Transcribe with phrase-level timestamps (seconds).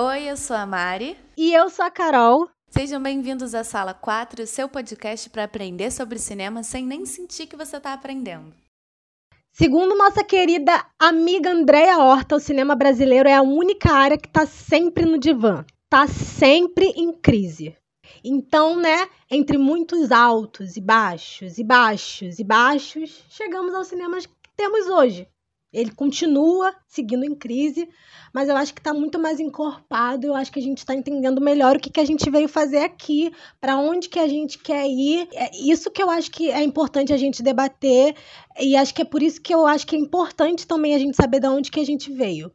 [0.00, 1.16] Oi, eu sou a Mari.
[1.36, 2.48] E eu sou a Carol.
[2.70, 7.56] Sejam bem-vindos à Sala 4, seu podcast para aprender sobre cinema sem nem sentir que
[7.56, 8.54] você está aprendendo.
[9.50, 14.46] Segundo nossa querida amiga Andréa Horta, o cinema brasileiro é a única área que está
[14.46, 17.76] sempre no divã, está sempre em crise.
[18.22, 24.28] Então, né, entre muitos altos e baixos, e baixos e baixos, chegamos ao cinema que
[24.56, 25.26] temos hoje.
[25.72, 27.88] Ele continua seguindo em crise,
[28.32, 30.26] mas eu acho que está muito mais encorpado.
[30.26, 32.78] Eu acho que a gente está entendendo melhor o que, que a gente veio fazer
[32.78, 35.28] aqui, para onde que a gente quer ir.
[35.32, 38.14] É isso que eu acho que é importante a gente debater,
[38.58, 41.16] e acho que é por isso que eu acho que é importante também a gente
[41.16, 42.50] saber de onde que a gente veio.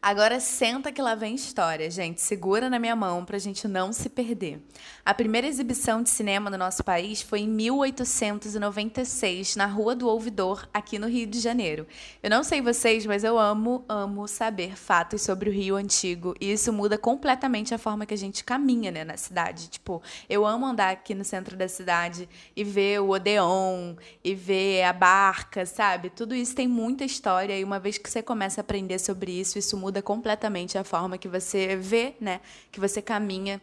[0.00, 2.20] Agora senta que lá vem história, gente.
[2.20, 4.62] Segura na minha mão pra gente não se perder.
[5.04, 10.68] A primeira exibição de cinema no nosso país foi em 1896, na Rua do Ouvidor,
[10.72, 11.84] aqui no Rio de Janeiro.
[12.22, 16.32] Eu não sei vocês, mas eu amo, amo saber fatos sobre o Rio Antigo.
[16.40, 19.66] E isso muda completamente a forma que a gente caminha né, na cidade.
[19.66, 20.00] Tipo,
[20.30, 24.92] eu amo andar aqui no centro da cidade e ver o Odeon, e ver a
[24.92, 26.08] barca, sabe?
[26.08, 27.58] Tudo isso tem muita história.
[27.58, 30.84] E uma vez que você começa a aprender sobre isso, isso muda muda completamente a
[30.84, 32.42] forma que você vê, né?
[32.70, 33.58] Que você caminha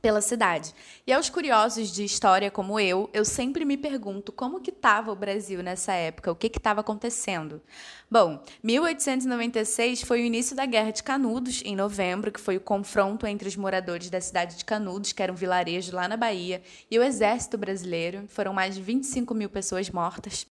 [0.00, 0.74] pela cidade.
[1.06, 5.14] E aos curiosos de história como eu, eu sempre me pergunto como que estava o
[5.14, 7.62] Brasil nessa época, o que estava acontecendo.
[8.10, 13.24] Bom, 1896 foi o início da Guerra de Canudos, em novembro, que foi o confronto
[13.24, 16.98] entre os moradores da cidade de Canudos, que era um vilarejo lá na Bahia, e
[16.98, 18.24] o exército brasileiro.
[18.26, 20.51] Foram mais de 25 mil pessoas mortas.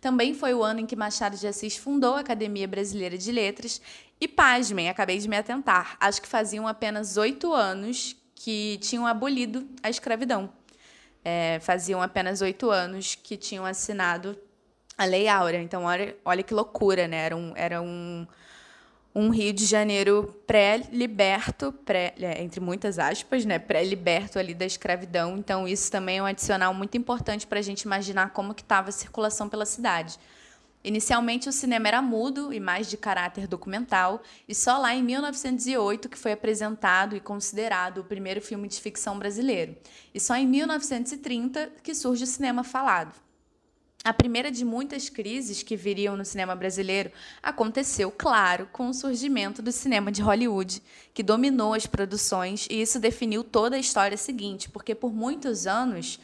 [0.00, 3.80] Também foi o ano em que Machado de Assis fundou a Academia Brasileira de Letras.
[4.20, 9.68] E pasmem, acabei de me atentar, acho que faziam apenas oito anos que tinham abolido
[9.82, 10.50] a escravidão.
[11.24, 14.38] É, faziam apenas oito anos que tinham assinado
[14.96, 15.60] a Lei Áurea.
[15.60, 17.18] Então, olha, olha que loucura, né?
[17.18, 18.26] Era um, era um,
[19.18, 25.38] um Rio de Janeiro pré-liberto, pré, é, entre muitas aspas, né, pré-liberto ali da escravidão.
[25.38, 28.90] Então isso também é um adicional muito importante para a gente imaginar como que estava
[28.90, 30.18] a circulação pela cidade.
[30.84, 36.10] Inicialmente o cinema era mudo e mais de caráter documental, e só lá em 1908
[36.10, 39.74] que foi apresentado e considerado o primeiro filme de ficção brasileiro.
[40.12, 43.25] E só em 1930 que surge o cinema falado.
[44.06, 47.10] A primeira de muitas crises que viriam no cinema brasileiro
[47.42, 50.80] aconteceu, claro, com o surgimento do cinema de Hollywood,
[51.12, 56.20] que dominou as produções e isso definiu toda a história seguinte, porque por muitos anos,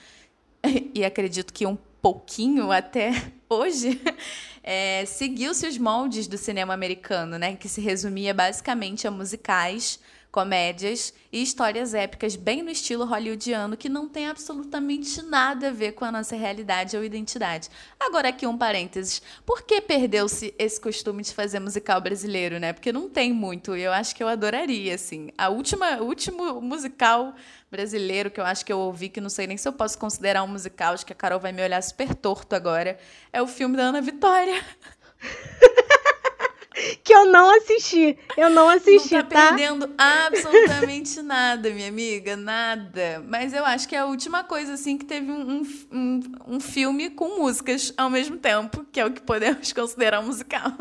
[0.95, 3.11] e acredito que um pouquinho até
[3.49, 4.01] hoje,
[4.63, 9.99] é, seguiu-se os moldes do cinema americano, né, que se resumia basicamente a musicais
[10.33, 15.93] comédias e histórias épicas bem no estilo hollywoodiano que não tem absolutamente nada a ver
[15.93, 17.69] com a nossa realidade ou identidade.
[18.01, 19.21] Agora aqui um parênteses.
[19.45, 22.73] Por que perdeu-se esse costume de fazer musical brasileiro, né?
[22.73, 25.31] Porque não tem muito e eu acho que eu adoraria, assim.
[25.37, 27.35] A última, último musical
[27.71, 30.43] brasileiro que eu acho que eu ouvi, que não sei nem se eu posso considerar
[30.45, 32.99] um musical, acho que a Carol vai me olhar super torto agora,
[33.31, 34.65] é o filme da Ana Vitória.
[37.05, 38.17] que eu não assisti.
[38.37, 39.29] Eu não assisti, não tá?
[39.29, 43.23] tá perdendo absolutamente nada, minha amiga, nada.
[43.27, 47.11] Mas eu acho que é a última coisa, assim, que teve um, um, um filme
[47.11, 50.73] com músicas ao mesmo tempo, que é o que podemos considerar musical.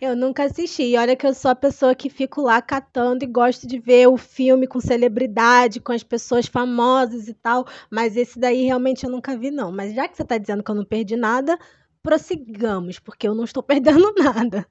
[0.00, 0.82] Eu nunca assisti.
[0.82, 4.06] E olha que eu sou a pessoa que fico lá catando e gosto de ver
[4.08, 7.66] o filme com celebridade, com as pessoas famosas e tal.
[7.90, 9.72] Mas esse daí realmente eu nunca vi, não.
[9.72, 11.58] Mas já que você tá dizendo que eu não perdi nada,
[12.02, 14.66] prossigamos, porque eu não estou perdendo nada.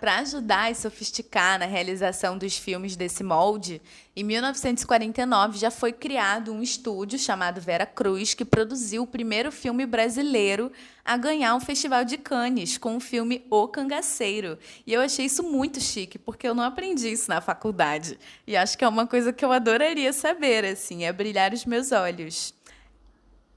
[0.00, 3.82] Para ajudar e sofisticar na realização dos filmes desse molde,
[4.14, 9.86] em 1949 já foi criado um estúdio chamado Vera Cruz que produziu o primeiro filme
[9.86, 10.70] brasileiro
[11.04, 14.58] a ganhar um festival de Cannes com o filme O Cangaceiro.
[14.86, 18.18] E eu achei isso muito chique, porque eu não aprendi isso na faculdade.
[18.46, 21.90] E acho que é uma coisa que eu adoraria saber, assim, é brilhar os meus
[21.90, 22.54] olhos.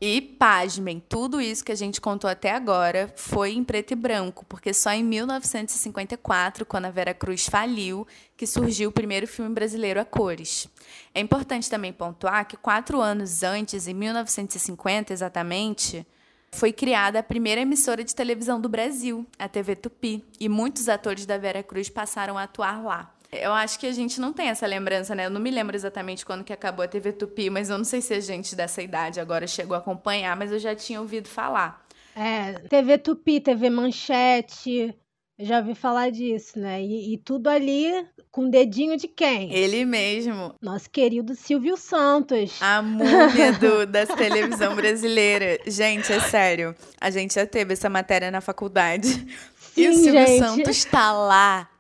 [0.04, 4.44] E, pasmem, tudo isso que a gente contou até agora foi em preto e branco,
[4.50, 10.02] porque só em 1954, quando a Vera Cruz faliu, que surgiu o primeiro filme brasileiro
[10.02, 10.68] a cores.
[11.14, 16.04] É importante também pontuar que quatro anos antes, em 1950 exatamente,
[16.52, 21.28] foi criada a primeira emissora de televisão do Brasil, a TV Tupi, e muitos atores
[21.28, 23.14] da Vera Cruz passaram a atuar lá.
[23.32, 25.26] Eu acho que a gente não tem essa lembrança, né?
[25.26, 28.02] Eu não me lembro exatamente quando que acabou a TV Tupi, mas eu não sei
[28.02, 31.86] se a gente dessa idade agora chegou a acompanhar, mas eu já tinha ouvido falar.
[32.14, 34.94] É, TV Tupi, TV Manchete,
[35.40, 36.84] eu já ouvi falar disso, né?
[36.84, 39.52] E, e, tudo ali com dedinho de quem?
[39.54, 40.54] Ele mesmo.
[40.62, 42.62] Nosso querido Silvio Santos.
[42.62, 45.58] A múmia do, da televisão brasileira.
[45.66, 46.76] Gente, é sério.
[47.00, 49.08] A gente já teve essa matéria na faculdade.
[49.56, 50.40] Sim, e o Silvio gente.
[50.40, 51.71] Santos está lá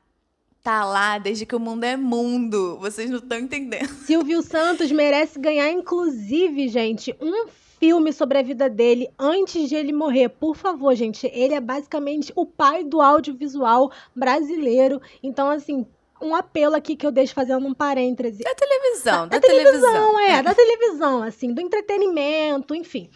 [0.63, 2.77] tá lá desde que o mundo é mundo.
[2.79, 3.87] Vocês não estão entendendo.
[4.05, 7.47] Silvio Santos merece ganhar, inclusive, gente, um
[7.79, 10.29] filme sobre a vida dele antes de ele morrer.
[10.29, 11.25] Por favor, gente.
[11.33, 15.01] Ele é basicamente o pai do audiovisual brasileiro.
[15.23, 15.85] Então, assim,
[16.21, 18.44] um apelo aqui que eu deixo fazendo um parêntese.
[18.44, 20.19] Da televisão, da, da televisão, televisão.
[20.19, 23.09] é, da televisão, assim, do entretenimento, enfim.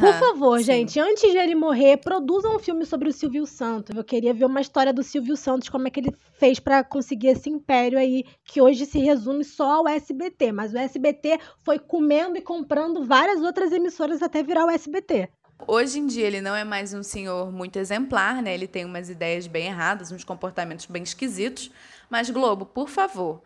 [0.00, 0.64] Por favor, sim.
[0.64, 3.96] gente, antes de ele morrer, produzam um filme sobre o Silvio Santos.
[3.96, 7.28] Eu queria ver uma história do Silvio Santos, como é que ele fez para conseguir
[7.28, 10.52] esse império aí, que hoje se resume só ao SBT.
[10.52, 15.28] Mas o SBT foi comendo e comprando várias outras emissoras até virar o SBT.
[15.66, 18.52] Hoje em dia ele não é mais um senhor muito exemplar, né?
[18.52, 21.70] Ele tem umas ideias bem erradas, uns comportamentos bem esquisitos.
[22.08, 23.42] Mas, Globo, por favor.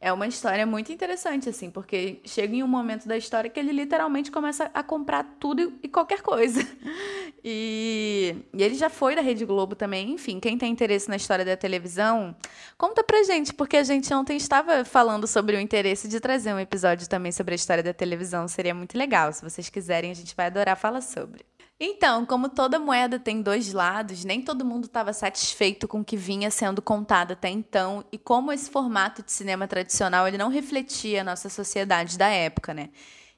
[0.00, 3.72] É uma história muito interessante, assim, porque chega em um momento da história que ele
[3.72, 6.60] literalmente começa a comprar tudo e qualquer coisa.
[7.46, 10.12] E, e ele já foi da Rede Globo também.
[10.12, 12.34] Enfim, quem tem interesse na história da televisão,
[12.78, 16.58] conta pra gente, porque a gente ontem estava falando sobre o interesse de trazer um
[16.58, 18.48] episódio também sobre a história da televisão.
[18.48, 19.30] Seria muito legal.
[19.30, 21.44] Se vocês quiserem, a gente vai adorar falar sobre.
[21.78, 26.16] Então, como toda moeda tem dois lados, nem todo mundo estava satisfeito com o que
[26.16, 31.22] vinha sendo contado até então e como esse formato de cinema tradicional ele não refletia
[31.22, 32.90] a nossa sociedade da época, né?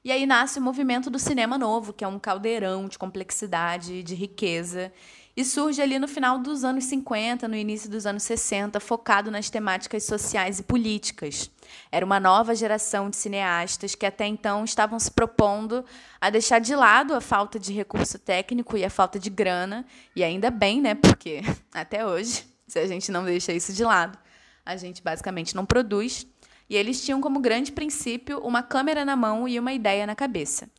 [0.03, 4.15] E aí nasce o movimento do cinema novo, que é um caldeirão de complexidade, de
[4.15, 4.93] riqueza,
[5.37, 9.51] e surge ali no final dos anos 50, no início dos anos 60, focado nas
[9.51, 11.51] temáticas sociais e políticas.
[11.91, 15.85] Era uma nova geração de cineastas que até então estavam se propondo
[16.19, 19.85] a deixar de lado a falta de recurso técnico e a falta de grana,
[20.15, 20.95] e ainda bem, né?
[20.95, 21.41] Porque
[21.71, 24.17] até hoje, se a gente não deixa isso de lado,
[24.65, 26.25] a gente basicamente não produz.
[26.69, 30.69] E eles tinham como grande princípio uma câmera na mão e uma ideia na cabeça.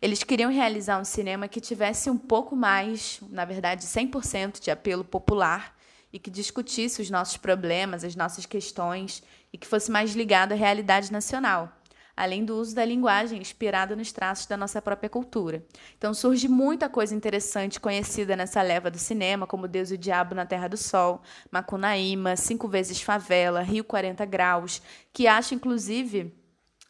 [0.00, 5.04] Eles queriam realizar um cinema que tivesse um pouco mais, na verdade, 100% de apelo
[5.04, 5.76] popular
[6.12, 9.22] e que discutisse os nossos problemas, as nossas questões
[9.52, 11.72] e que fosse mais ligado à realidade nacional,
[12.18, 15.64] além do uso da linguagem inspirada nos traços da nossa própria cultura.
[15.96, 20.34] Então surge muita coisa interessante conhecida nessa leva do cinema, como Deus e o Diabo
[20.34, 24.82] na Terra do Sol, Macunaíma, Cinco Vezes Favela, Rio 40 Graus,
[25.12, 26.34] que acho inclusive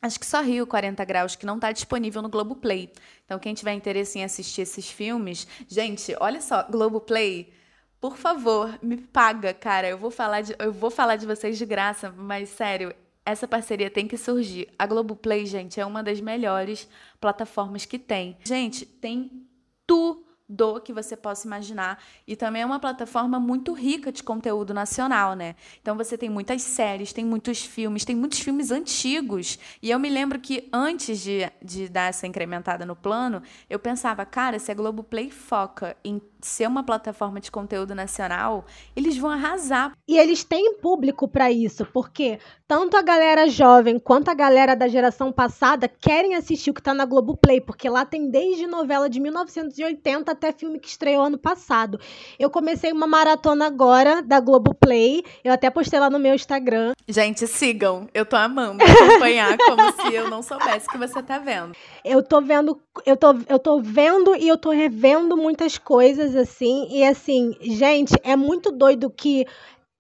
[0.01, 2.93] Acho que só Rio 40 Graus, que não está disponível no Globoplay.
[3.25, 7.53] Então, quem tiver interesse em assistir esses filmes, gente, olha só, Globoplay,
[8.01, 9.89] por favor, me paga, cara.
[9.89, 12.95] Eu vou falar de, eu vou falar de vocês de graça, mas sério,
[13.33, 14.69] essa parceria tem que surgir.
[14.79, 16.89] A Globoplay, gente, é uma das melhores
[17.21, 18.37] plataformas que tem.
[18.45, 19.47] Gente, tem
[19.87, 22.03] tudo do que você possa imaginar.
[22.27, 25.55] E também é uma plataforma muito rica de conteúdo nacional, né?
[25.83, 29.59] Então você tem muitas séries, tem muitos filmes, tem muitos filmes antigos.
[29.83, 34.25] E eu me lembro que antes de, de dar essa incrementada no plano, eu pensava,
[34.25, 38.65] cara, se a Globoplay foca em ser uma plataforma de conteúdo nacional,
[38.95, 39.93] eles vão arrasar.
[40.07, 44.89] E eles têm público para isso, porque tanto a galera jovem quanto a galera da
[44.89, 49.19] geração passada querem assistir o que tá na Globoplay, porque lá tem desde novela de
[49.21, 51.99] 1980 até filme que estreou ano passado.
[52.39, 56.93] Eu comecei uma maratona agora da Globoplay, eu até postei lá no meu Instagram.
[57.09, 61.73] Gente, sigam, eu tô amando acompanhar como se eu não soubesse que você tá vendo.
[62.05, 66.37] Eu tô vendo, eu tô, eu tô vendo e eu tô revendo muitas coisas coisas
[66.37, 66.87] assim.
[66.91, 69.47] E assim, gente, é muito doido que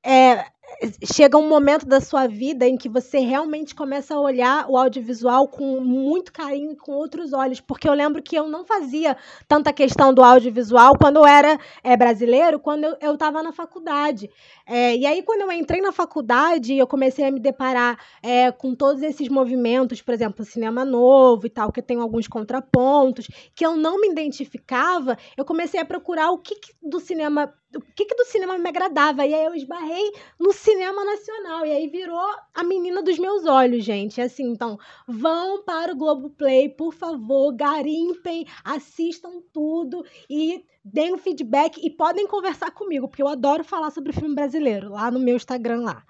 [0.05, 0.45] é,
[1.12, 5.48] chega um momento da sua vida em que você realmente começa a olhar o audiovisual
[5.48, 10.15] com muito carinho com outros olhos, porque eu lembro que eu não fazia tanta questão
[10.15, 14.31] do audiovisual quando eu era é, brasileiro, quando eu estava na faculdade.
[14.67, 18.75] É, e aí, quando eu entrei na faculdade, eu comecei a me deparar é, com
[18.75, 23.77] todos esses movimentos, por exemplo, cinema novo e tal, que tem alguns contrapontos, que eu
[23.77, 28.15] não me identificava, eu comecei a procurar o que, que do cinema o que, que
[28.15, 29.27] do cinema me agradava.
[29.27, 31.67] E aí eu esbarrei no cinema nacional.
[31.67, 34.20] E aí virou a menina dos meus olhos, gente.
[34.20, 41.79] Assim, então, vão para o Globoplay, por favor, garimpem, assistam tudo e deem um feedback
[41.84, 45.82] e podem conversar comigo, porque eu adoro falar sobre filme brasileiro, lá no meu Instagram
[45.82, 46.03] lá.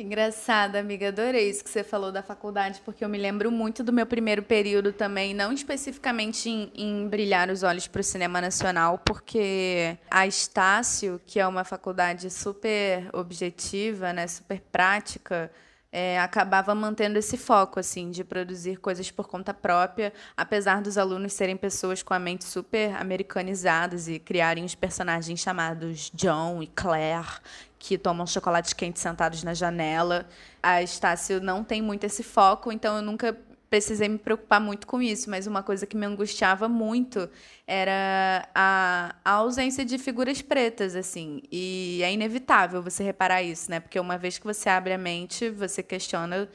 [0.00, 1.08] Engraçada, amiga.
[1.08, 4.44] Adorei isso que você falou da faculdade, porque eu me lembro muito do meu primeiro
[4.44, 10.24] período também, não especificamente em, em brilhar os olhos para o cinema nacional, porque a
[10.24, 15.50] Estácio, que é uma faculdade super objetiva, né, super prática,
[15.90, 21.32] é, acabava mantendo esse foco assim de produzir coisas por conta própria, apesar dos alunos
[21.32, 27.40] serem pessoas com a mente super americanizadas e criarem os personagens chamados John e Claire,
[27.78, 30.28] que tomam chocolate quente sentados na janela.
[30.62, 33.36] A Estácio não tem muito esse foco, então eu nunca
[33.70, 37.28] precisei me preocupar muito com isso, mas uma coisa que me angustiava muito
[37.66, 41.42] era a, a, ausência de figuras pretas, assim.
[41.52, 43.78] E é inevitável você reparar isso, né?
[43.78, 46.48] Porque uma vez que você abre a mente, você questiona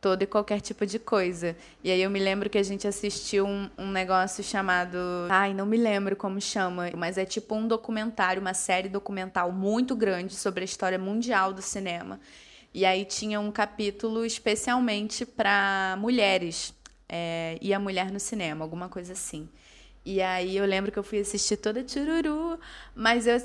[0.00, 1.56] todo e qualquer tipo de coisa.
[1.82, 4.96] E aí eu me lembro que a gente assistiu um, um negócio chamado.
[5.28, 9.96] Ai, não me lembro como chama, mas é tipo um documentário, uma série documental muito
[9.96, 12.20] grande sobre a história mundial do cinema.
[12.72, 16.72] E aí tinha um capítulo especialmente para mulheres
[17.08, 19.48] é, e a mulher no cinema, alguma coisa assim.
[20.04, 22.47] E aí eu lembro que eu fui assistir toda Chururu,
[22.94, 23.36] mas eu,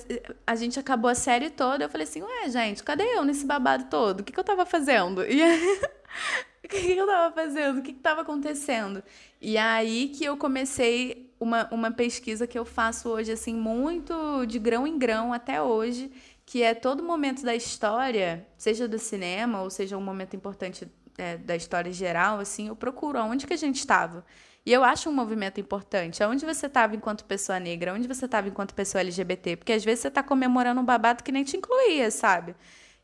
[0.45, 1.85] a gente acabou a série toda.
[1.85, 4.21] Eu falei assim, ué, gente, cadê eu nesse babado todo?
[4.21, 5.23] O que, que eu tava fazendo?
[5.23, 5.41] E
[6.63, 7.79] o que, que eu tava fazendo?
[7.79, 9.03] O que, que tava acontecendo?
[9.41, 14.57] E aí que eu comecei uma, uma pesquisa que eu faço hoje, assim, muito de
[14.59, 16.11] grão em grão até hoje,
[16.45, 21.37] que é todo momento da história, seja do cinema ou seja um momento importante é,
[21.37, 24.25] da história geral, assim, eu procuro aonde que a gente estava.
[24.65, 26.23] E eu acho um movimento importante.
[26.23, 27.93] Aonde você estava enquanto pessoa negra?
[27.93, 29.57] Onde você estava enquanto pessoa LGBT?
[29.57, 32.55] Porque às vezes você está comemorando um babado que nem te incluía, sabe?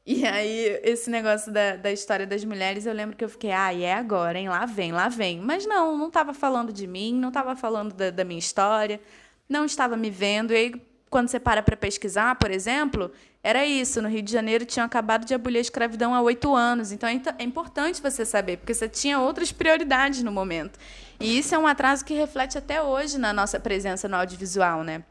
[0.05, 3.73] E aí, esse negócio da, da história das mulheres, eu lembro que eu fiquei, ah,
[3.73, 4.49] é agora, hein?
[4.49, 5.39] Lá vem, lá vem.
[5.39, 8.99] Mas não, não estava falando de mim, não estava falando da, da minha história,
[9.47, 10.53] não estava me vendo.
[10.53, 10.73] E aí,
[11.09, 13.11] quando você para para pesquisar, por exemplo,
[13.43, 14.01] era isso.
[14.01, 16.91] No Rio de Janeiro tinham acabado de abolir a escravidão há oito anos.
[16.91, 20.79] Então é, é importante você saber, porque você tinha outras prioridades no momento.
[21.19, 25.03] E isso é um atraso que reflete até hoje na nossa presença no audiovisual, né?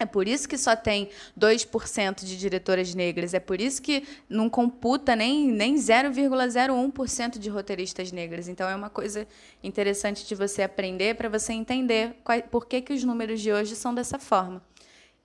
[0.00, 3.34] É por isso que só tem 2% de diretoras negras.
[3.34, 8.48] É por isso que não computa nem, nem 0,01% de roteiristas negras.
[8.48, 9.28] Então, é uma coisa
[9.62, 13.76] interessante de você aprender para você entender qual, por que, que os números de hoje
[13.76, 14.62] são dessa forma.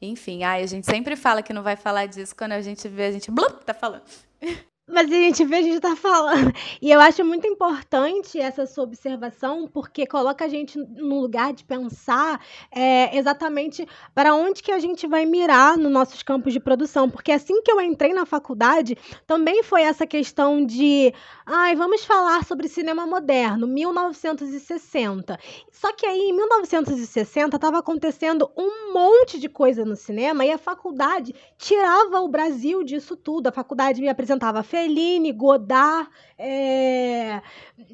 [0.01, 3.05] Enfim, ai, a gente sempre fala que não vai falar disso, quando a gente vê,
[3.05, 4.03] a gente blup, tá falando.
[4.87, 6.53] Mas a gente vê, a gente tá falando.
[6.79, 11.63] E eu acho muito importante essa sua observação, porque coloca a gente no lugar de
[11.63, 12.39] pensar
[12.69, 17.09] é, exatamente para onde que a gente vai mirar nos nossos campos de produção.
[17.09, 21.11] Porque assim que eu entrei na faculdade, também foi essa questão de,
[21.47, 25.39] ai, vamos falar sobre cinema moderno, 1960.
[25.71, 30.59] Só que aí, em 1960, estava acontecendo um monte de coisa no cinema e a
[30.59, 33.47] faculdade tirava o Brasil disso tudo.
[33.47, 37.41] A faculdade me apresentava Fellini, Godard, é,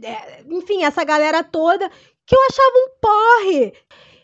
[0.02, 1.88] é, enfim, essa galera toda
[2.26, 3.74] que eu achava um porre.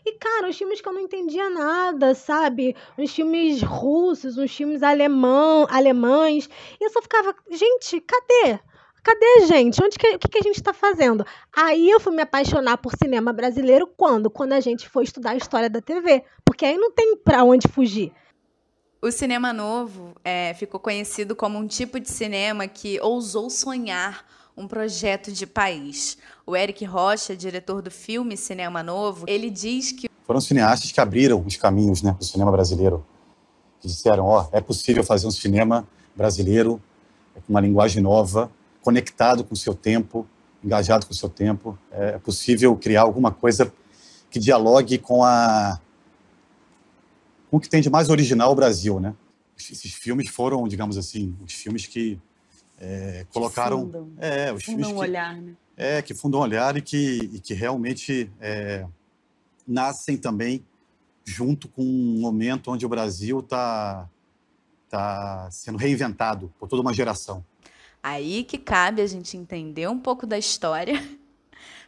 [0.04, 2.76] E, cara, uns filmes que eu não entendia nada, sabe?
[2.98, 6.50] Uns filmes russos, uns filmes alemão, alemães.
[6.80, 8.60] E eu só ficava, gente, cadê?
[9.04, 9.84] Cadê, gente?
[9.84, 11.24] Onde que, o que, que a gente está fazendo?
[11.56, 14.32] Aí eu fui me apaixonar por cinema brasileiro quando?
[14.32, 16.24] Quando a gente foi estudar a história da TV.
[16.44, 18.12] Porque aí não tem para onde fugir.
[19.00, 24.26] O cinema novo é, ficou conhecido como um tipo de cinema que ousou sonhar
[24.58, 26.18] um projeto de país.
[26.48, 31.44] O Eric Rocha, diretor do filme Cinema Novo, ele diz que foram cineastas que abriram
[31.46, 33.06] os caminhos, né, para o cinema brasileiro,
[33.80, 36.82] que disseram, ó, oh, é possível fazer um cinema brasileiro
[37.36, 38.50] com uma linguagem nova,
[38.82, 40.28] conectado com o seu tempo,
[40.64, 41.78] engajado com o seu tempo.
[41.92, 43.72] É possível criar alguma coisa
[44.32, 45.80] que dialogue com a
[47.50, 49.16] com o que tem de mais original o Brasil, né?
[49.58, 52.20] Esses filmes foram, digamos assim, os filmes que
[52.80, 55.54] é, colocaram, fundam, é, os fundam filmes que, olhar, né?
[55.76, 58.86] É, que fundam olhar e que, e que realmente é,
[59.68, 60.64] nascem também
[61.26, 64.08] junto com um momento onde o Brasil está
[64.90, 67.44] tá sendo reinventado por toda uma geração.
[68.02, 71.04] Aí que cabe a gente entender um pouco da história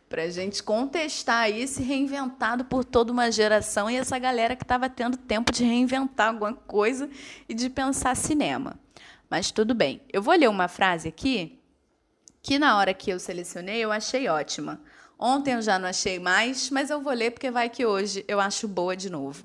[0.09, 4.89] para a gente contestar isso reinventado por toda uma geração e essa galera que estava
[4.89, 7.07] tendo tempo de reinventar alguma coisa
[7.47, 8.77] e de pensar cinema.
[9.29, 10.01] Mas tudo bem.
[10.11, 11.59] Eu vou ler uma frase aqui
[12.41, 14.81] que na hora que eu selecionei eu achei ótima.
[15.17, 18.39] Ontem eu já não achei mais, mas eu vou ler porque vai que hoje eu
[18.39, 19.43] acho boa de novo.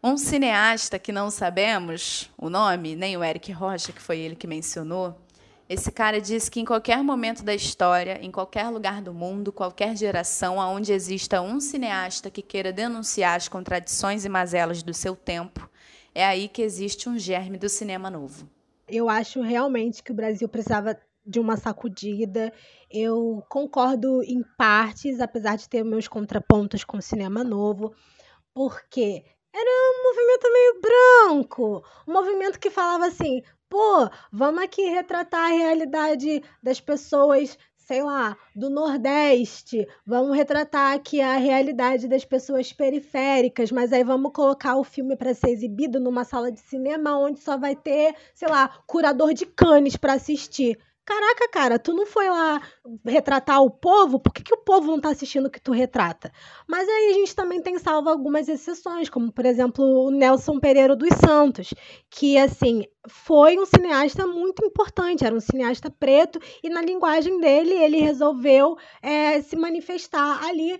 [0.00, 4.46] Um cineasta que não sabemos o nome, nem o Eric Rocha, que foi ele que
[4.46, 5.18] mencionou,
[5.68, 9.94] esse cara disse que em qualquer momento da história, em qualquer lugar do mundo, qualquer
[9.94, 15.68] geração, onde exista um cineasta que queira denunciar as contradições e mazelas do seu tempo,
[16.14, 18.48] é aí que existe um germe do cinema novo.
[18.88, 22.50] Eu acho realmente que o Brasil precisava de uma sacudida.
[22.90, 27.94] Eu concordo em partes, apesar de ter meus contrapontos com o cinema novo,
[28.54, 29.22] porque
[29.54, 35.54] era um movimento meio branco, um movimento que falava assim: pô, vamos aqui retratar a
[35.54, 43.70] realidade das pessoas, sei lá, do Nordeste, vamos retratar aqui a realidade das pessoas periféricas,
[43.70, 47.56] mas aí vamos colocar o filme para ser exibido numa sala de cinema onde só
[47.56, 50.78] vai ter, sei lá, curador de canes para assistir.
[51.08, 52.60] Caraca, cara, tu não foi lá
[53.02, 54.20] retratar o povo?
[54.20, 56.30] Por que, que o povo não tá assistindo o que tu retrata?
[56.68, 60.94] Mas aí a gente também tem salvo algumas exceções, como por exemplo o Nelson Pereira
[60.94, 61.72] dos Santos,
[62.10, 67.72] que assim foi um cineasta muito importante, era um cineasta preto e na linguagem dele
[67.72, 70.78] ele resolveu é, se manifestar ali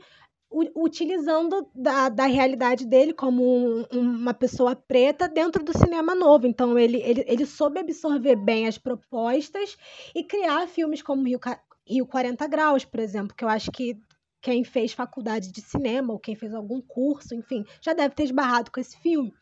[0.51, 6.47] utilizando da, da realidade dele como um, uma pessoa preta dentro do cinema novo.
[6.47, 9.77] Então, ele, ele, ele soube absorver bem as propostas
[10.15, 11.39] e criar filmes como Rio,
[11.87, 14.01] Rio 40 Graus, por exemplo, que eu acho que
[14.41, 18.71] quem fez faculdade de cinema ou quem fez algum curso, enfim, já deve ter esbarrado
[18.71, 19.35] com esse filme.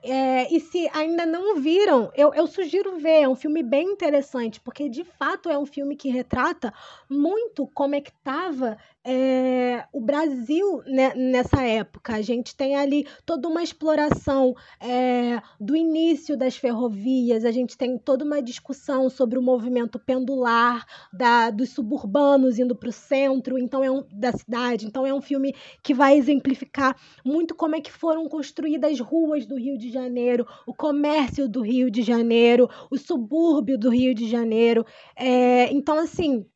[0.00, 3.22] É, e se ainda não viram, eu, eu sugiro ver.
[3.22, 6.72] É um filme bem interessante, porque de fato é um filme que retrata
[7.10, 12.14] muito como é que estava é, o Brasil né, nessa época.
[12.14, 17.98] A gente tem ali toda uma exploração é, do início das ferrovias, a gente tem
[17.98, 23.82] toda uma discussão sobre o movimento pendular da, dos suburbanos indo para o centro então
[23.82, 24.86] é um, da cidade.
[24.86, 29.46] Então é um filme que vai exemplificar muito como é que foram construídas as ruas
[29.46, 34.28] do Rio de Janeiro, o comércio do Rio de Janeiro, o subúrbio do Rio de
[34.28, 34.84] Janeiro.
[35.16, 36.46] É, então, assim,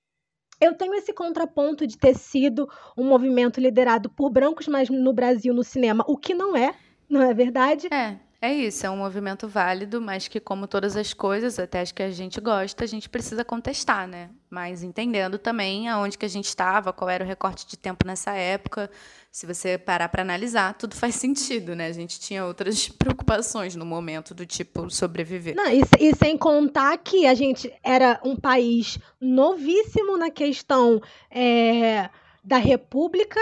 [0.62, 5.52] eu tenho esse contraponto de ter sido um movimento liderado por brancos, mas no Brasil,
[5.52, 6.72] no cinema, o que não é,
[7.10, 7.88] não é verdade?
[7.92, 11.90] É, é isso, é um movimento válido, mas que, como todas as coisas, até as
[11.90, 14.30] que a gente gosta, a gente precisa contestar, né?
[14.48, 18.32] Mas entendendo também aonde que a gente estava, qual era o recorte de tempo nessa
[18.32, 18.88] época.
[19.32, 21.86] Se você parar para analisar, tudo faz sentido, né?
[21.86, 22.88] A gente tinha outras
[23.32, 25.54] preocupações no momento, do tipo sobreviver.
[25.54, 32.10] Não, e, e sem contar que a gente era um país novíssimo na questão é,
[32.44, 33.40] da república,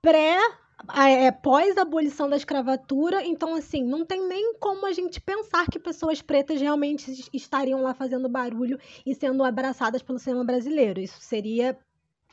[0.00, 0.38] pré
[0.96, 5.78] é, pós abolição da escravatura, então assim, não tem nem como a gente pensar que
[5.78, 11.00] pessoas pretas realmente estariam lá fazendo barulho e sendo abraçadas pelo cinema brasileiro.
[11.00, 11.78] Isso seria,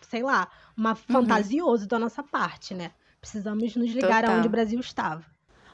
[0.01, 0.95] sei lá, uma uhum.
[0.95, 2.91] fantasioso da nossa parte, né?
[3.21, 4.35] Precisamos nos ligar Total.
[4.35, 5.23] aonde o Brasil estava.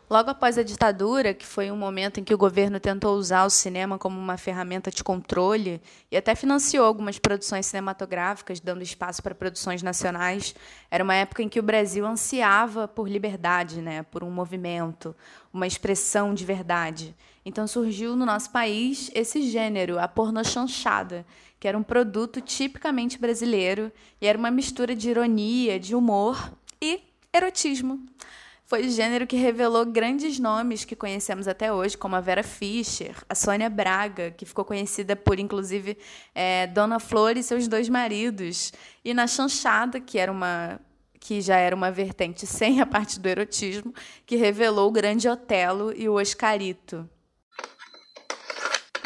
[0.08, 3.50] Logo após a ditadura, que foi um momento em que o governo tentou usar o
[3.50, 5.82] cinema como uma ferramenta de controle
[6.12, 10.54] e até financiou algumas produções cinematográficas, dando espaço para produções nacionais,
[10.92, 15.16] era uma época em que o Brasil ansiava por liberdade, né, por um movimento,
[15.52, 17.16] uma expressão de verdade.
[17.44, 21.26] Então surgiu no nosso país esse gênero, a pornochanchada,
[21.60, 23.92] que era um produto tipicamente brasileiro
[24.22, 27.02] e era uma mistura de ironia, de humor e
[27.34, 28.06] erotismo.
[28.68, 33.16] Foi o gênero que revelou grandes nomes que conhecemos até hoje, como a Vera Fischer,
[33.30, 35.96] a Sônia Braga, que ficou conhecida por, inclusive,
[36.34, 38.74] é, Dona Flor e seus dois maridos,
[39.04, 40.80] e na Chanchada, que era uma
[41.20, 43.94] que já era uma vertente sem a parte do erotismo,
[44.28, 47.10] que revelou o Grande Otelo e o Oscarito.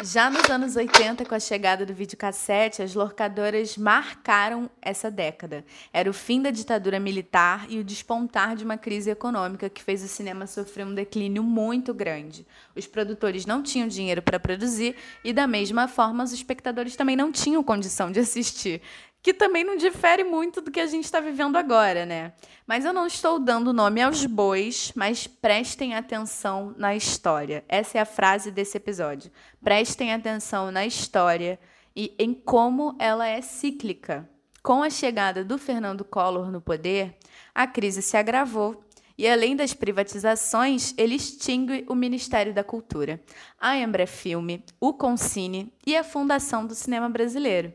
[0.02, 5.62] Já nos anos 80, com a chegada do videocassete, as locadoras marcaram essa década.
[5.92, 10.02] Era o fim da ditadura militar e o despontar de uma crise econômica que fez
[10.02, 12.46] o cinema sofrer um declínio muito grande.
[12.74, 17.30] Os produtores não tinham dinheiro para produzir e, da mesma forma, os espectadores também não
[17.30, 18.80] tinham condição de assistir
[19.22, 22.32] que também não difere muito do que a gente está vivendo agora, né?
[22.66, 27.64] Mas eu não estou dando nome aos bois, mas prestem atenção na história.
[27.68, 29.30] Essa é a frase desse episódio.
[29.62, 31.58] Prestem atenção na história
[31.94, 34.28] e em como ela é cíclica.
[34.62, 37.16] Com a chegada do Fernando Collor no poder,
[37.54, 38.84] a crise se agravou
[39.20, 43.20] e, além das privatizações, ele extingue o Ministério da Cultura,
[43.58, 47.70] a Embrefilme, o Concine e a Fundação do Cinema Brasileiro.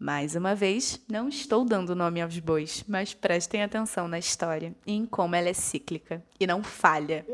[0.00, 4.94] Mais uma vez, não estou dando nome aos bois, mas prestem atenção na história e
[4.94, 7.26] em como ela é cíclica e não falha.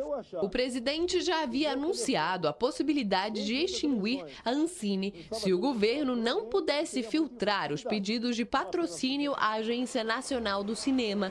[0.43, 6.47] O presidente já havia anunciado a possibilidade de extinguir a Ancine se o governo não
[6.47, 11.31] pudesse filtrar os pedidos de patrocínio à Agência Nacional do Cinema.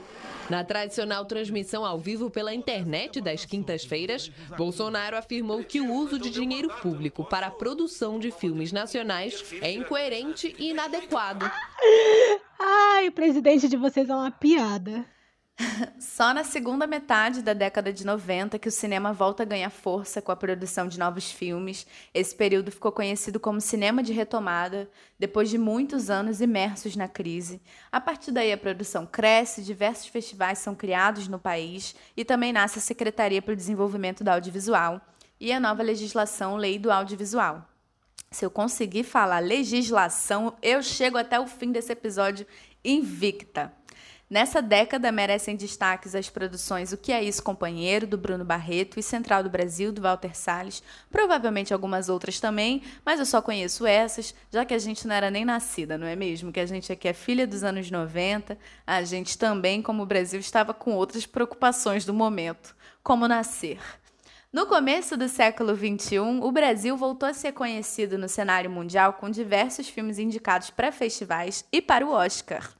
[0.49, 6.29] Na tradicional transmissão ao vivo pela internet das quintas-feiras, Bolsonaro afirmou que o uso de
[6.29, 11.49] dinheiro público para a produção de filmes nacionais é incoerente e inadequado.
[12.59, 15.05] Ai, o presidente de vocês é uma piada.
[15.99, 20.21] Só na segunda metade da década de 90 que o cinema volta a ganhar força
[20.21, 21.87] com a produção de novos filmes.
[22.13, 27.61] Esse período ficou conhecido como cinema de retomada, depois de muitos anos imersos na crise.
[27.91, 32.79] A partir daí a produção cresce, diversos festivais são criados no país e também nasce
[32.79, 35.01] a Secretaria para o Desenvolvimento do Audiovisual
[35.39, 37.65] e a nova legislação Lei do Audiovisual.
[38.31, 42.45] Se eu conseguir falar legislação, eu chego até o fim desse episódio
[42.83, 43.71] invicta.
[44.27, 49.03] Nessa década merecem destaques as produções O Que É Isso, Companheiro, do Bruno Barreto, e
[49.03, 54.33] Central do Brasil, do Walter Salles, provavelmente algumas outras também, mas eu só conheço essas,
[54.51, 56.51] já que a gente não era nem nascida, não é mesmo?
[56.51, 58.57] Que a gente aqui é filha dos anos 90,
[58.87, 63.79] a gente também, como o Brasil, estava com outras preocupações do momento, como nascer.
[64.51, 69.29] No começo do século XXI, o Brasil voltou a ser conhecido no cenário mundial com
[69.29, 72.74] diversos filmes indicados para festivais e para o Oscar.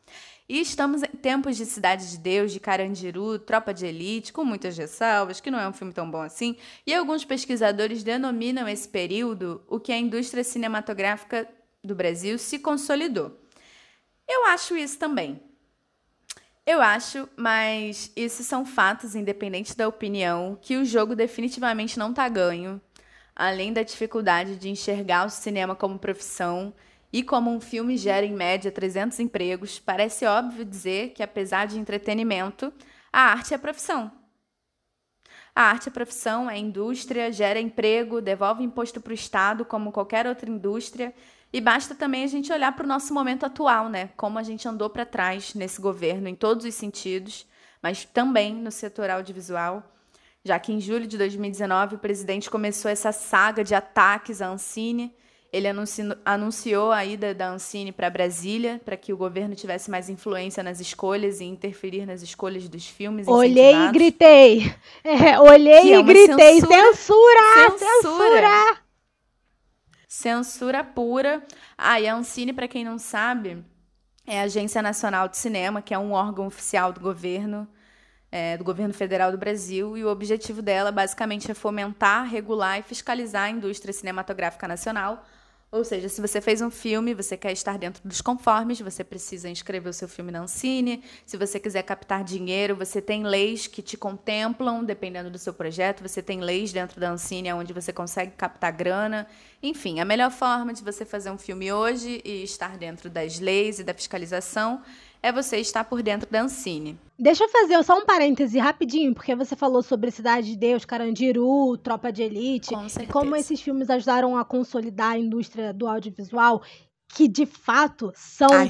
[0.47, 4.77] E estamos em tempos de Cidade de Deus, de Carandiru, Tropa de Elite, com muitas
[4.77, 6.55] ressalvas, que não é um filme tão bom assim,
[6.85, 11.49] e alguns pesquisadores denominam esse período o que a indústria cinematográfica
[11.83, 13.39] do Brasil se consolidou.
[14.27, 15.41] Eu acho isso também.
[16.63, 22.29] Eu acho, mas isso são fatos, independente da opinião, que o jogo definitivamente não está
[22.29, 22.79] ganho,
[23.35, 26.71] além da dificuldade de enxergar o cinema como profissão
[27.15, 31.79] e como um filme gera, em média, 300 empregos, parece óbvio dizer que, apesar de
[31.79, 32.73] entretenimento,
[33.09, 34.11] a arte é profissão.
[35.55, 40.27] A arte é profissão, é indústria, gera emprego, devolve imposto para o Estado, como qualquer
[40.27, 41.15] outra indústria.
[41.53, 44.09] E basta também a gente olhar para o nosso momento atual, né?
[44.17, 47.47] Como a gente andou para trás nesse governo, em todos os sentidos,
[47.81, 49.89] mas também no setor audiovisual
[50.45, 55.11] já que em julho de 2019 o presidente começou essa saga de ataques à Ancine,
[55.55, 60.09] ele anunciou, anunciou a ida da Ancine para Brasília, para que o governo tivesse mais
[60.09, 63.25] influência nas escolhas e interferir nas escolhas dos filmes.
[63.25, 64.75] Olhei e gritei.
[65.01, 66.59] É, olhei é e gritei.
[66.59, 66.91] Censura!
[66.91, 68.01] Censura!
[68.01, 68.77] Censura!
[70.09, 71.41] Censura pura.
[71.77, 73.63] Ah, e a Ancine, para quem não sabe,
[74.27, 77.65] é a Agência Nacional de Cinema, que é um órgão oficial do governo.
[78.29, 82.83] É, do governo federal do Brasil, e o objetivo dela basicamente é fomentar, regular e
[82.83, 85.23] fiscalizar a indústria cinematográfica nacional,
[85.71, 89.49] ou seja, se você fez um filme, você quer estar dentro dos conformes, você precisa
[89.49, 91.03] inscrever o seu filme na Ancine.
[91.25, 96.01] Se você quiser captar dinheiro, você tem leis que te contemplam, dependendo do seu projeto.
[96.01, 99.27] Você tem leis dentro da Ancine onde você consegue captar grana.
[99.61, 103.79] Enfim, a melhor forma de você fazer um filme hoje e estar dentro das leis
[103.79, 104.81] e da fiscalização
[105.25, 106.99] é você estar por dentro da Ancine.
[107.17, 111.75] Deixa eu fazer só um parêntese rapidinho, porque você falou sobre Cidade de Deus, Carandiru,
[111.79, 116.61] Tropa de Elite, Com e como esses filmes ajudaram a consolidar a indústria do audiovisual,
[117.09, 118.51] que de fato são.
[118.51, 118.69] Ai,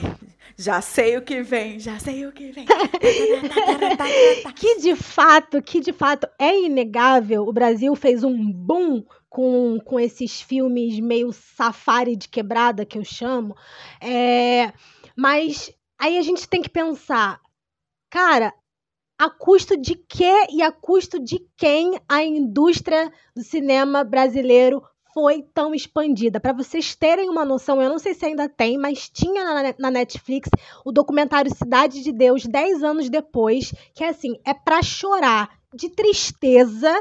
[0.58, 2.66] já sei o que vem, já sei o que vem.
[4.56, 7.46] que de fato, que de fato é inegável.
[7.46, 13.04] O Brasil fez um boom com, com esses filmes meio safari de quebrada que eu
[13.04, 13.58] chamo.
[14.00, 14.72] É,
[15.18, 17.42] mas Aí a gente tem que pensar,
[18.10, 18.54] cara,
[19.18, 25.42] a custo de quê e a custo de quem a indústria do cinema brasileiro foi
[25.54, 26.42] tão expandida.
[26.42, 30.50] Para vocês terem uma noção, eu não sei se ainda tem, mas tinha na, Netflix
[30.84, 35.90] o documentário Cidade de Deus, 10 anos depois, que é assim, é para chorar de
[35.90, 36.94] tristeza,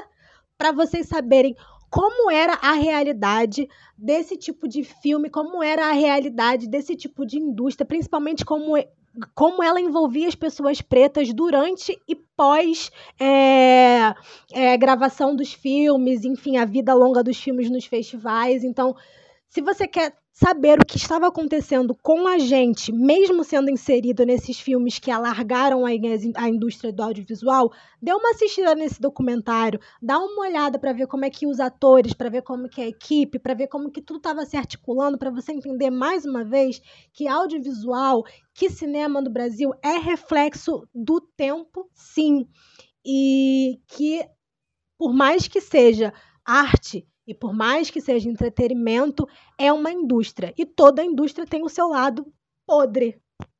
[0.57, 1.57] para vocês saberem
[1.95, 7.39] como era a realidade desse tipo de filme, como era a realidade desse tipo de
[7.39, 8.77] indústria, principalmente como
[9.33, 14.13] como ela envolvia as pessoas pretas durante e pós é,
[14.53, 18.65] é, gravação dos filmes, enfim, a vida longa dos filmes nos festivais.
[18.65, 18.97] Então,
[19.49, 24.59] se você quer saber o que estava acontecendo com a gente, mesmo sendo inserido nesses
[24.59, 25.95] filmes que alargaram a,
[26.49, 31.31] indústria do audiovisual, dê uma assistida nesse documentário, dá uma olhada para ver como é
[31.31, 34.17] que os atores, para ver como que é a equipe, para ver como que tudo
[34.17, 39.71] estava se articulando, para você entender mais uma vez que audiovisual, que cinema no Brasil
[39.85, 42.45] é reflexo do tempo, sim,
[43.07, 44.27] e que
[44.99, 46.13] por mais que seja
[46.45, 49.27] arte e por mais que seja entretenimento,
[49.59, 50.53] é uma indústria.
[50.57, 52.27] E toda indústria tem o seu lado
[52.67, 53.19] podre,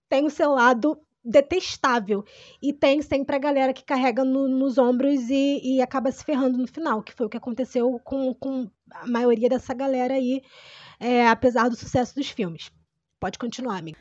[0.09, 2.25] tem o seu lado detestável.
[2.61, 6.59] E tem sempre a galera que carrega no, nos ombros e, e, acaba se ferrando
[6.59, 10.43] no final, que foi o que aconteceu com, com a maioria dessa galera aí,
[11.01, 12.71] é, apesar do sucesso dos filmes.
[13.19, 13.99] Pode continuar, amiga.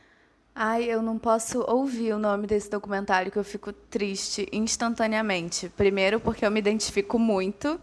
[0.55, 5.67] Ai, eu não posso ouvir o nome desse documentário que eu fico triste instantaneamente.
[5.69, 7.79] Primeiro, porque eu me identifico muito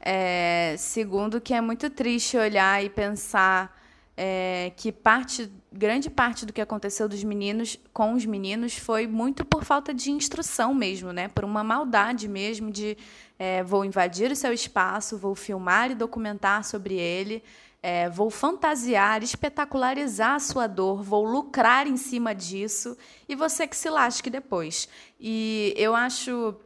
[0.00, 3.76] é, segundo, que é muito triste olhar e pensar
[4.20, 9.44] é, que parte, grande parte do que aconteceu dos meninos com os meninos foi muito
[9.44, 11.28] por falta de instrução mesmo, né?
[11.28, 12.96] Por uma maldade mesmo de
[13.38, 17.44] é, vou invadir o seu espaço, vou filmar e documentar sobre ele.
[17.80, 22.96] É, vou fantasiar, espetacularizar a sua dor, vou lucrar em cima disso
[23.28, 24.88] e você que se lasque depois.
[25.20, 26.56] E eu acho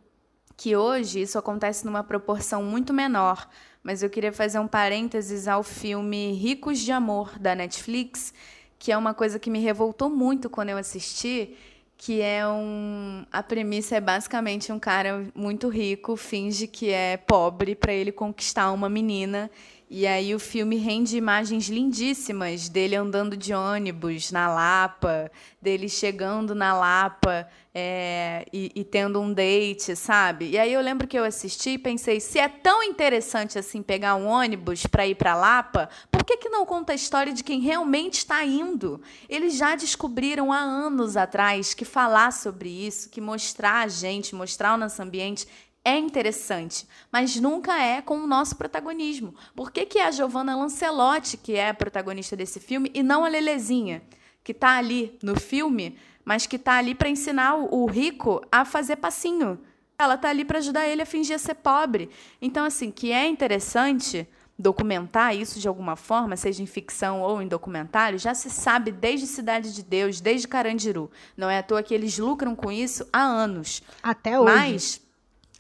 [0.63, 3.49] que hoje isso acontece numa proporção muito menor,
[3.83, 8.33] mas eu queria fazer um parênteses ao filme Ricos de Amor da Netflix,
[8.79, 11.57] que é uma coisa que me revoltou muito quando eu assisti,
[11.97, 17.75] que é um a premissa é basicamente um cara muito rico finge que é pobre
[17.75, 19.51] para ele conquistar uma menina
[19.95, 26.55] e aí o filme rende imagens lindíssimas dele andando de ônibus na Lapa, dele chegando
[26.55, 30.49] na Lapa é, e, e, tendo um date, sabe?
[30.49, 34.15] E aí eu lembro que eu assisti e pensei, se é tão interessante assim pegar
[34.15, 37.61] um ônibus para ir para Lapa, por que, que não conta a história de quem
[37.61, 38.99] realmente está indo?
[39.29, 44.73] Eles já descobriram há anos atrás que falar sobre isso, que mostrar a gente, mostrar
[44.73, 45.47] o nosso ambiente
[45.85, 49.35] é interessante, mas nunca é com o nosso protagonismo.
[49.55, 53.25] Por que, que é a Giovanna Lancelotti que é a protagonista desse filme e não
[53.25, 54.03] a Lelezinha,
[54.45, 58.97] que está ali no filme, mas que está ali para ensinar o rico a fazer
[58.97, 59.59] passinho?
[59.99, 62.11] Ela está ali para ajudar ele a fingir ser pobre.
[62.41, 64.27] Então, assim, que é interessante
[64.59, 69.27] documentar isso de alguma forma, seja em ficção ou em documentário, já se sabe desde
[69.27, 71.11] Cidade de Deus, desde Carandiru.
[71.37, 73.83] Não é à toa que eles lucram com isso há anos.
[74.03, 74.55] Até hoje.
[74.55, 75.01] Mas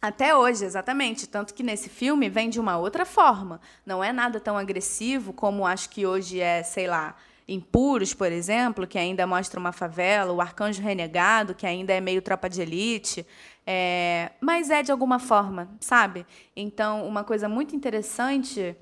[0.02, 1.28] até hoje, exatamente.
[1.28, 3.60] Tanto que nesse filme vem de uma outra forma.
[3.86, 7.14] Não é nada tão agressivo como acho que hoje é, sei lá,
[7.46, 12.20] Impuros, por exemplo, que ainda mostra uma favela, o Arcanjo Renegado, que ainda é meio
[12.20, 13.26] tropa de elite.
[13.64, 14.32] É...
[14.40, 16.26] mas é de alguma forma, sabe?
[16.56, 18.76] Então, uma coisa muito interessante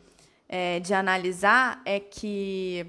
[0.48, 2.86] é, de analisar é que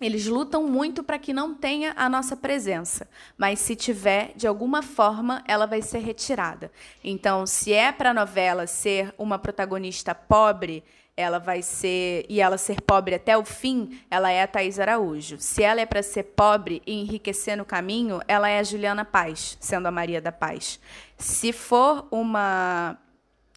[0.00, 4.82] eles lutam muito para que não tenha a nossa presença, mas se tiver, de alguma
[4.82, 6.70] forma, ela vai ser retirada.
[7.02, 10.84] Então, se é para a novela ser uma protagonista pobre,
[11.16, 15.38] ela vai ser e ela ser pobre até o fim, ela é a Thais Araújo.
[15.40, 19.56] Se ela é para ser pobre e enriquecer no caminho, ela é a Juliana Paz,
[19.58, 20.78] sendo a Maria da Paz.
[21.16, 22.98] Se for uma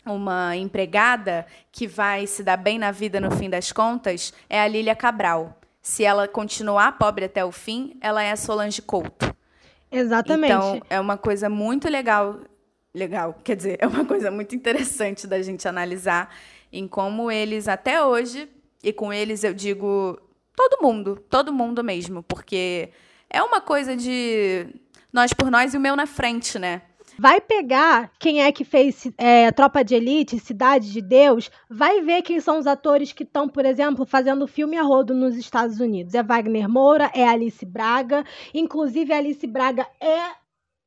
[0.06, 4.68] uma empregada que vai se dar bem na vida no fim das contas, é a
[4.68, 9.34] Lília Cabral se ela continuar pobre até o fim, ela é a Solange Couto.
[9.92, 10.54] Exatamente.
[10.54, 12.40] Então, é uma coisa muito legal.
[12.94, 16.34] Legal, quer dizer, é uma coisa muito interessante da gente analisar
[16.72, 18.50] em como eles, até hoje,
[18.84, 20.20] e com eles eu digo
[20.56, 22.90] todo mundo, todo mundo mesmo, porque
[23.30, 24.68] é uma coisa de
[25.14, 26.82] nós por nós e o meu na frente, né?
[27.20, 32.22] Vai pegar quem é que fez é, Tropa de Elite, Cidade de Deus, vai ver
[32.22, 36.14] quem são os atores que estão, por exemplo, fazendo filme a rodo nos Estados Unidos.
[36.14, 38.24] É Wagner Moura, é Alice Braga.
[38.54, 40.18] Inclusive, Alice Braga é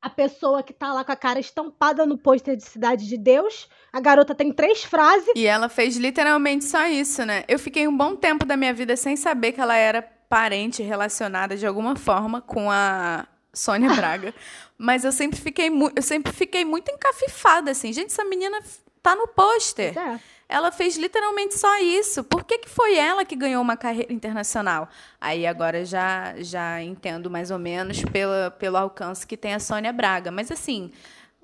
[0.00, 3.68] a pessoa que tá lá com a cara estampada no pôster de Cidade de Deus.
[3.92, 5.32] A garota tem três frases.
[5.36, 7.44] E ela fez literalmente só isso, né?
[7.46, 11.58] Eu fiquei um bom tempo da minha vida sem saber que ela era parente relacionada
[11.58, 14.34] de alguma forma com a Sônia Braga.
[14.82, 17.92] Mas eu sempre fiquei, eu sempre fiquei muito encafifada, assim.
[17.92, 18.60] Gente, essa menina
[19.00, 19.96] tá no pôster.
[19.96, 20.18] É.
[20.48, 22.24] Ela fez literalmente só isso.
[22.24, 24.88] Por que, que foi ela que ganhou uma carreira internacional?
[25.20, 29.92] Aí agora já já entendo mais ou menos pela, pelo alcance que tem a Sônia
[29.92, 30.32] Braga.
[30.32, 30.90] Mas assim,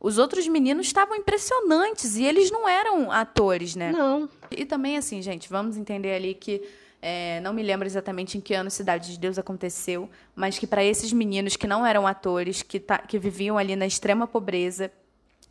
[0.01, 3.93] os outros meninos estavam impressionantes e eles não eram atores, né?
[3.93, 4.29] Não.
[4.51, 6.61] E também assim, gente, vamos entender ali que
[7.01, 10.83] é, não me lembro exatamente em que ano Cidade de Deus aconteceu, mas que para
[10.83, 14.91] esses meninos que não eram atores, que, que viviam ali na extrema pobreza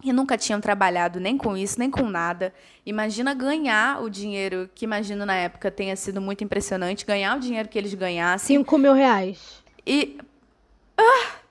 [0.04, 2.54] e nunca tinham trabalhado nem com isso, nem com nada,
[2.86, 7.68] imagina ganhar o dinheiro que imagino na época tenha sido muito impressionante, ganhar o dinheiro
[7.68, 8.58] que eles ganhassem.
[8.58, 9.64] Cinco mil reais.
[9.86, 10.18] E.
[10.98, 11.47] Ah!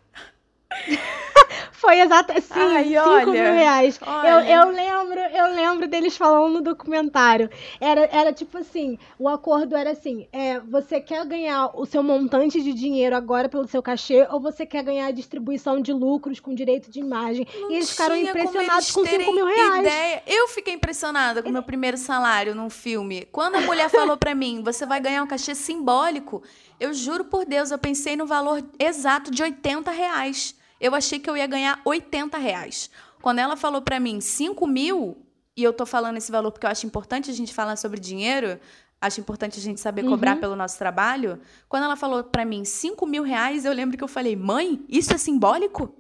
[1.73, 4.01] Foi exatamente sim, Ai, 5 olha, mil reais.
[4.25, 7.51] Eu, eu lembro, eu lembro deles falando no documentário.
[7.81, 12.63] Era, era tipo assim, o acordo era assim: é, você quer ganhar o seu montante
[12.63, 16.55] de dinheiro agora pelo seu cachê, ou você quer ganhar a distribuição de lucros com
[16.55, 17.47] direito de imagem?
[17.55, 19.87] Não e eles ficaram impressionados com 5 mil reais.
[19.87, 20.23] Ideia.
[20.27, 23.29] Eu fiquei impressionada com o meu primeiro salário num filme.
[23.31, 26.43] Quando a mulher falou para mim, você vai ganhar um cachê simbólico,
[26.81, 30.57] eu juro por Deus, eu pensei no valor exato de 80 reais.
[30.81, 32.91] Eu achei que eu ia ganhar 80 reais.
[33.23, 35.17] Quando ela falou para mim 5 mil,
[35.57, 38.61] e eu tô falando esse valor porque eu acho importante a gente falar sobre dinheiro,
[39.01, 40.11] acho importante a gente saber uhum.
[40.11, 41.41] cobrar pelo nosso trabalho.
[41.69, 45.13] Quando ela falou para mim 5 mil reais, eu lembro que eu falei, mãe, isso
[45.13, 45.95] é simbólico?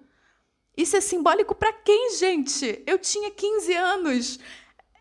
[0.76, 2.82] Isso é simbólico para quem, gente?
[2.86, 4.38] Eu tinha 15 anos.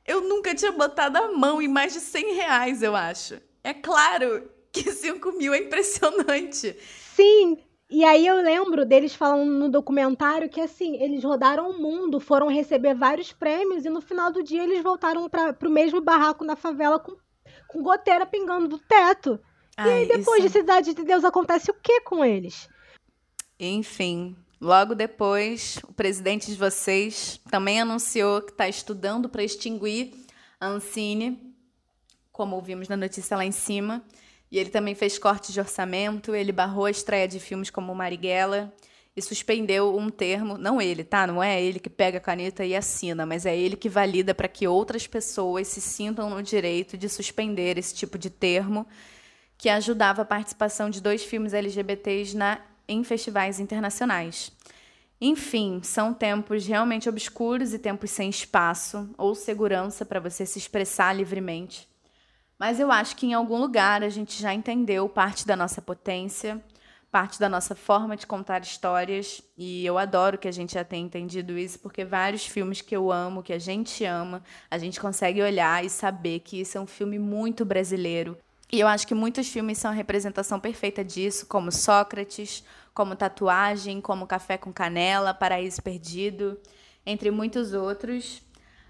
[0.06, 3.42] Eu nunca tinha botado a mão em mais de 100 reais, eu acho.
[3.64, 6.78] É claro que 5 mil é impressionante.
[7.16, 7.58] Sim,
[7.90, 12.48] e aí eu lembro deles falando no documentário que assim, eles rodaram o mundo, foram
[12.48, 16.56] receber vários prêmios e no final do dia eles voltaram para o mesmo barraco na
[16.56, 17.16] favela com,
[17.68, 19.40] com goteira pingando do teto.
[19.78, 20.54] Ai, e aí depois isso...
[20.54, 22.68] de Cidade de Deus acontece o que com eles?
[23.60, 30.26] Enfim, logo depois o presidente de vocês também anunciou que está estudando para extinguir
[30.60, 31.56] a Ancine,
[32.32, 34.04] como ouvimos na notícia lá em cima.
[34.56, 38.74] E ele também fez cortes de orçamento, ele barrou a estreia de filmes como Marighella
[39.14, 41.28] e suspendeu um termo, não ele, tá?
[41.28, 44.48] Não é ele que pega a caneta e assina, mas é ele que valida para
[44.48, 48.88] que outras pessoas se sintam no direito de suspender esse tipo de termo
[49.58, 54.54] que ajudava a participação de dois filmes LGBTs na, em festivais internacionais.
[55.20, 61.12] Enfim, são tempos realmente obscuros e tempos sem espaço ou segurança para você se expressar
[61.12, 61.94] livremente.
[62.58, 66.64] Mas eu acho que em algum lugar a gente já entendeu parte da nossa potência
[67.16, 71.06] parte da nossa forma de contar histórias e eu adoro que a gente já tenha
[71.06, 75.42] entendido isso porque vários filmes que eu amo, que a gente ama, a gente consegue
[75.42, 78.38] olhar e saber que isso é um filme muito brasileiro.
[78.70, 84.02] E eu acho que muitos filmes são a representação perfeita disso, como Sócrates, como Tatuagem,
[84.02, 86.60] como Café com Canela, Paraíso Perdido,
[87.06, 88.42] entre muitos outros.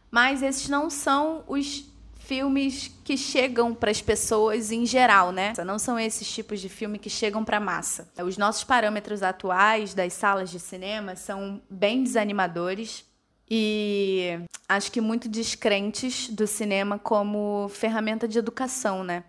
[0.09, 1.85] Mas esses não são os
[2.25, 5.53] filmes que chegam para as pessoas em geral, né?
[5.65, 8.09] Não são esses tipos de filme que chegam para massa.
[8.23, 13.05] Os nossos parâmetros atuais das salas de cinema são bem desanimadores
[13.49, 19.23] e acho que muito descrentes do cinema como ferramenta de educação, né?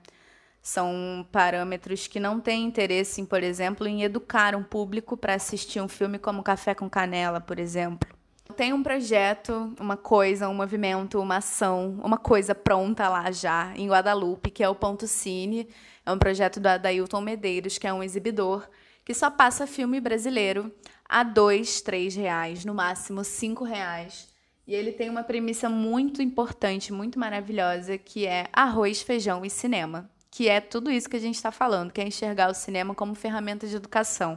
[0.63, 5.81] São parâmetros que não têm interesse, em, por exemplo, em educar um público para assistir
[5.81, 8.15] um filme como Café com Canela, por exemplo
[8.57, 13.88] tem um projeto, uma coisa, um movimento, uma ação, uma coisa pronta lá já em
[13.88, 15.69] Guadalupe, que é o Ponto Cine.
[16.05, 18.66] É um projeto do Adailton Medeiros, que é um exibidor
[19.05, 20.73] que só passa filme brasileiro
[21.09, 24.29] a dois, três reais, no máximo cinco reais.
[24.66, 30.11] E ele tem uma premissa muito importante, muito maravilhosa, que é arroz, feijão e cinema.
[30.29, 33.14] Que é tudo isso que a gente está falando, que é enxergar o cinema como
[33.14, 34.37] ferramenta de educação.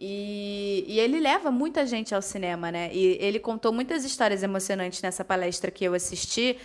[0.00, 2.90] E, e, ele leva muita gente ao cinema, né?
[2.90, 6.56] E ele contou muitas histórias emocionantes nessa palestra que eu assisti.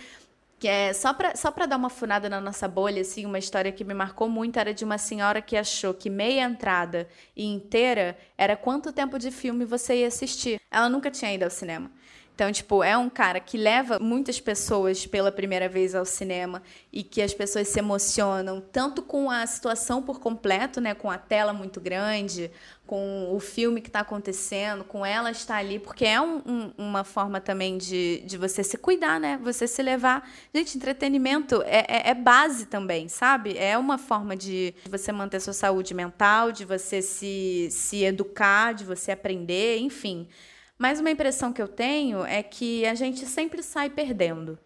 [0.58, 3.84] Que é só para só dar uma funada na nossa bolha, assim, uma história que
[3.84, 8.56] me marcou muito era de uma senhora que achou que meia entrada e inteira era
[8.56, 10.58] quanto tempo de filme você ia assistir.
[10.70, 11.90] Ela nunca tinha ido ao cinema.
[12.36, 17.02] Então, tipo, é um cara que leva muitas pessoas pela primeira vez ao cinema e
[17.02, 21.54] que as pessoas se emocionam tanto com a situação por completo, né, com a tela
[21.54, 22.50] muito grande,
[22.86, 27.04] com o filme que está acontecendo, com ela estar ali, porque é um, um, uma
[27.04, 29.40] forma também de, de você se cuidar, né?
[29.42, 30.28] Você se levar.
[30.54, 33.56] Gente, entretenimento é, é, é base também, sabe?
[33.56, 38.84] É uma forma de você manter sua saúde mental, de você se, se educar, de
[38.84, 40.28] você aprender, enfim.
[40.78, 44.58] Mas uma impressão que eu tenho é que a gente sempre sai perdendo.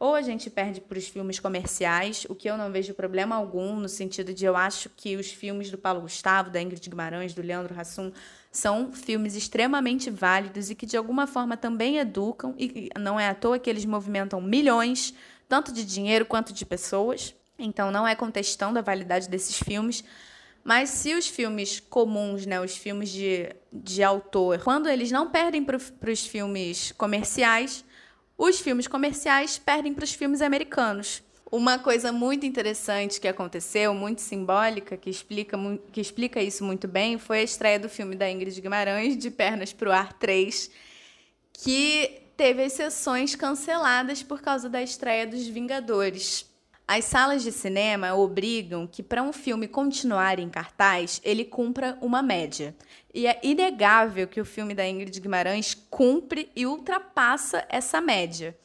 [0.00, 3.74] Ou a gente perde para os filmes comerciais, o que eu não vejo problema algum,
[3.74, 7.42] no sentido de eu acho que os filmes do Paulo Gustavo, da Ingrid Guimarães, do
[7.42, 8.12] Leandro Hassum,
[8.50, 13.34] são filmes extremamente válidos e que de alguma forma também educam, e não é à
[13.34, 15.12] toa que eles movimentam milhões,
[15.48, 17.34] tanto de dinheiro quanto de pessoas.
[17.58, 20.04] Então não é contestando a validade desses filmes,
[20.64, 25.64] mas se os filmes comuns, né, os filmes de, de autor, quando eles não perdem
[25.64, 25.76] para
[26.10, 27.84] os filmes comerciais,
[28.36, 31.22] os filmes comerciais perdem para os filmes americanos.
[31.50, 35.56] Uma coisa muito interessante que aconteceu, muito simbólica, que explica,
[35.90, 39.72] que explica isso muito bem, foi a estreia do filme da Ingrid Guimarães, De Pernas
[39.72, 40.70] para o Ar 3,
[41.54, 46.46] que teve as sessões canceladas por causa da estreia dos Vingadores.
[46.90, 52.22] As salas de cinema obrigam que, para um filme continuar em cartaz, ele cumpra uma
[52.22, 52.74] média.
[53.12, 58.56] E é inegável que o filme da Ingrid Guimarães cumpre e ultrapassa essa média.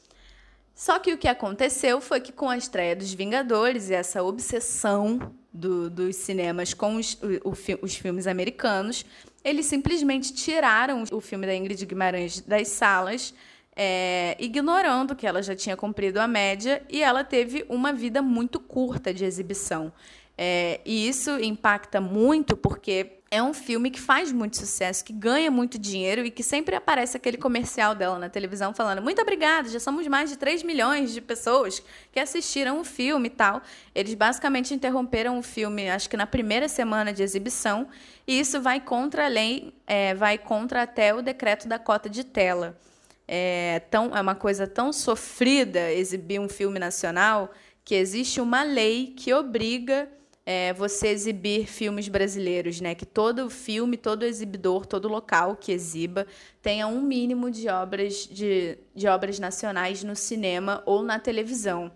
[0.73, 5.33] Só que o que aconteceu foi que, com a estreia dos Vingadores e essa obsessão
[5.51, 9.05] do, dos cinemas com os, o, os filmes americanos,
[9.43, 13.33] eles simplesmente tiraram o filme da Ingrid Guimarães das salas
[13.75, 18.59] é, ignorando que ela já tinha cumprido a média e ela teve uma vida muito
[18.59, 19.91] curta de exibição.
[20.37, 25.49] É, e isso impacta muito porque é um filme que faz muito sucesso, que ganha
[25.49, 29.79] muito dinheiro e que sempre aparece aquele comercial dela na televisão falando: muito obrigada, já
[29.79, 33.61] somos mais de 3 milhões de pessoas que assistiram o filme e tal.
[33.93, 37.87] Eles basicamente interromperam o filme, acho que na primeira semana de exibição,
[38.27, 42.23] e isso vai contra a lei, é, vai contra até o decreto da cota de
[42.23, 42.77] tela
[43.27, 47.51] é, tão, é uma coisa tão sofrida exibir um filme nacional
[47.83, 50.09] que existe uma lei que obriga
[50.45, 52.93] é, você exibir filmes brasileiros, né?
[52.95, 56.27] Que todo filme, todo exibidor, todo local que exiba
[56.61, 61.91] tenha um mínimo de obras de, de obras nacionais no cinema ou na televisão.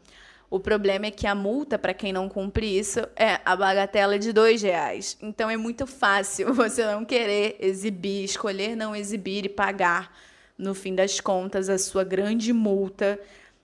[0.50, 4.32] O problema é que a multa para quem não cumpre isso é a bagatela de
[4.32, 5.18] dois reais.
[5.22, 10.10] Então é muito fácil você não querer exibir, escolher não exibir e pagar
[10.58, 13.20] no fim das contas, a sua grande multa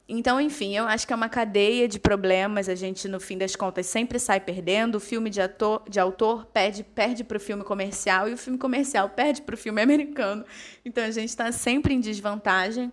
[0.08, 2.70] Então, enfim, eu acho que é uma cadeia de problemas.
[2.70, 4.96] A gente, no fim das contas, sempre sai perdendo.
[4.96, 8.60] O filme de, ator, de autor perde, perde para o filme comercial e o filme
[8.60, 10.46] comercial perde para o filme americano.
[10.86, 12.92] Então, a gente está sempre em desvantagem.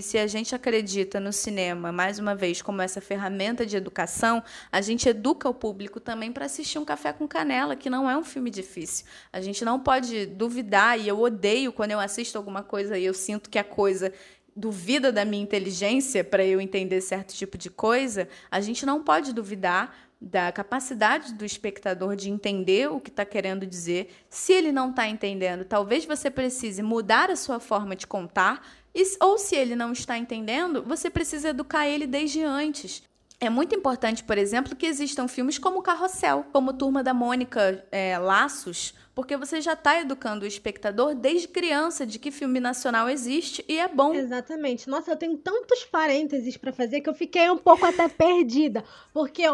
[0.00, 4.42] E se a gente acredita no cinema, mais uma vez, como essa ferramenta de educação,
[4.72, 8.16] a gente educa o público também para assistir um Café com Canela, que não é
[8.16, 9.04] um filme difícil.
[9.30, 13.12] A gente não pode duvidar, e eu odeio quando eu assisto alguma coisa e eu
[13.12, 14.10] sinto que a coisa
[14.56, 19.34] duvida da minha inteligência para eu entender certo tipo de coisa, a gente não pode
[19.34, 24.10] duvidar da capacidade do espectador de entender o que está querendo dizer.
[24.28, 28.62] Se ele não está entendendo, talvez você precise mudar a sua forma de contar,
[28.94, 33.02] e, ou se ele não está entendendo, você precisa educar ele desde antes.
[33.42, 38.18] É muito importante, por exemplo, que existam filmes como Carrossel, como Turma da Mônica é,
[38.18, 43.64] Laços, porque você já está educando o espectador desde criança de que filme nacional existe
[43.66, 44.12] e é bom.
[44.12, 44.90] Exatamente.
[44.90, 48.84] Nossa, eu tenho tantos parênteses para fazer que eu fiquei um pouco até perdida.
[49.12, 49.44] Porque.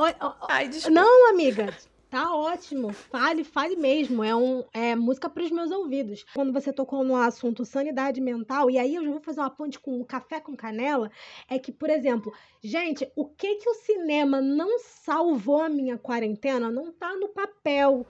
[0.49, 1.01] Ai, desculpa.
[1.01, 1.73] Não, amiga.
[2.09, 2.93] Tá ótimo.
[2.93, 4.23] Fale, fale mesmo.
[4.23, 6.25] É, um, é música para os meus ouvidos.
[6.35, 9.79] Quando você tocou no assunto sanidade mental, e aí eu já vou fazer uma ponte
[9.81, 11.11] com o café com canela,
[11.49, 12.33] é que, por exemplo,
[12.63, 18.07] gente, o que que o cinema não salvou a minha quarentena não tá no papel.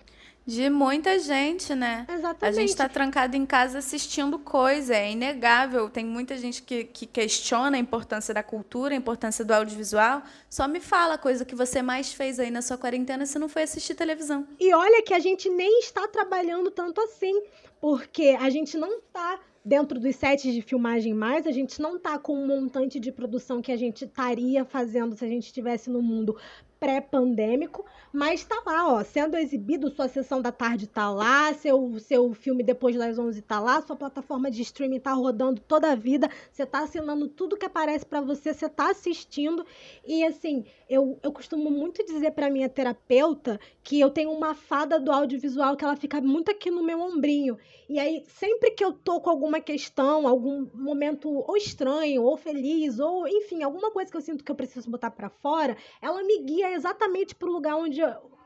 [0.46, 2.06] De muita gente, né?
[2.08, 2.44] Exatamente.
[2.44, 5.90] A gente está trancado em casa assistindo coisa, é inegável.
[5.90, 10.22] Tem muita gente que, que questiona a importância da cultura, a importância do audiovisual.
[10.48, 13.48] Só me fala a coisa que você mais fez aí na sua quarentena se não
[13.48, 14.46] foi assistir televisão.
[14.60, 17.42] E olha que a gente nem está trabalhando tanto assim,
[17.80, 22.20] porque a gente não está dentro dos sets de filmagem mais, a gente não tá
[22.20, 26.00] com um montante de produção que a gente estaria fazendo se a gente estivesse no
[26.00, 26.36] mundo
[26.78, 32.32] pré-pandêmico, mas tá lá, ó, sendo exibido, sua sessão da tarde tá lá, seu, seu
[32.32, 36.30] filme depois das 11 tá lá, sua plataforma de streaming tá rodando toda a vida,
[36.50, 39.64] você tá assinando tudo que aparece para você, você tá assistindo,
[40.06, 44.98] e assim, eu, eu costumo muito dizer para minha terapeuta que eu tenho uma fada
[44.98, 47.58] do audiovisual que ela fica muito aqui no meu ombrinho,
[47.88, 52.98] e aí sempre que eu tô com alguma questão, algum momento ou estranho, ou feliz,
[52.98, 56.42] ou enfim, alguma coisa que eu sinto que eu preciso botar para fora, ela me
[56.42, 58.00] guia exatamente pro lugar onde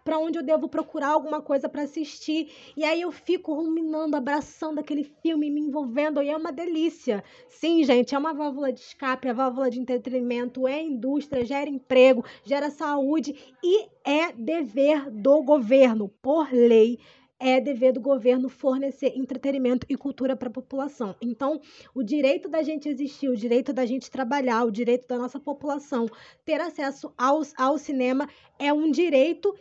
[0.04, 2.50] para onde eu devo procurar alguma coisa para assistir.
[2.76, 7.22] E aí eu fico ruminando, abraçando aquele filme, me envolvendo, e é uma delícia.
[7.48, 12.24] Sim, gente, é uma válvula de escape, é válvula de entretenimento, é indústria, gera emprego,
[12.44, 16.98] gera saúde e é dever do governo, por lei,
[17.40, 21.16] é dever do governo fornecer entretenimento e cultura para a população.
[21.22, 21.58] Então,
[21.94, 26.06] o direito da gente existir, o direito da gente trabalhar, o direito da nossa população
[26.44, 28.28] ter acesso ao, ao cinema
[28.58, 29.58] é um direito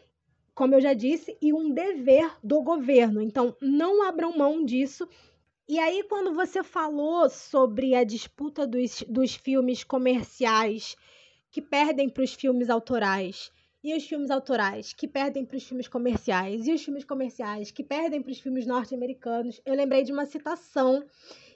[0.60, 3.22] como eu já disse, e um dever do governo.
[3.22, 5.08] Então, não abram mão disso.
[5.70, 10.98] E aí, quando você falou sobre a disputa dos, dos filmes comerciais
[11.50, 13.54] que perdem para os filmes autorais
[13.84, 17.84] e os filmes autorais que perdem para os filmes comerciais, e os filmes comerciais que
[17.84, 21.04] perdem para os filmes norte-americanos, eu lembrei de uma citação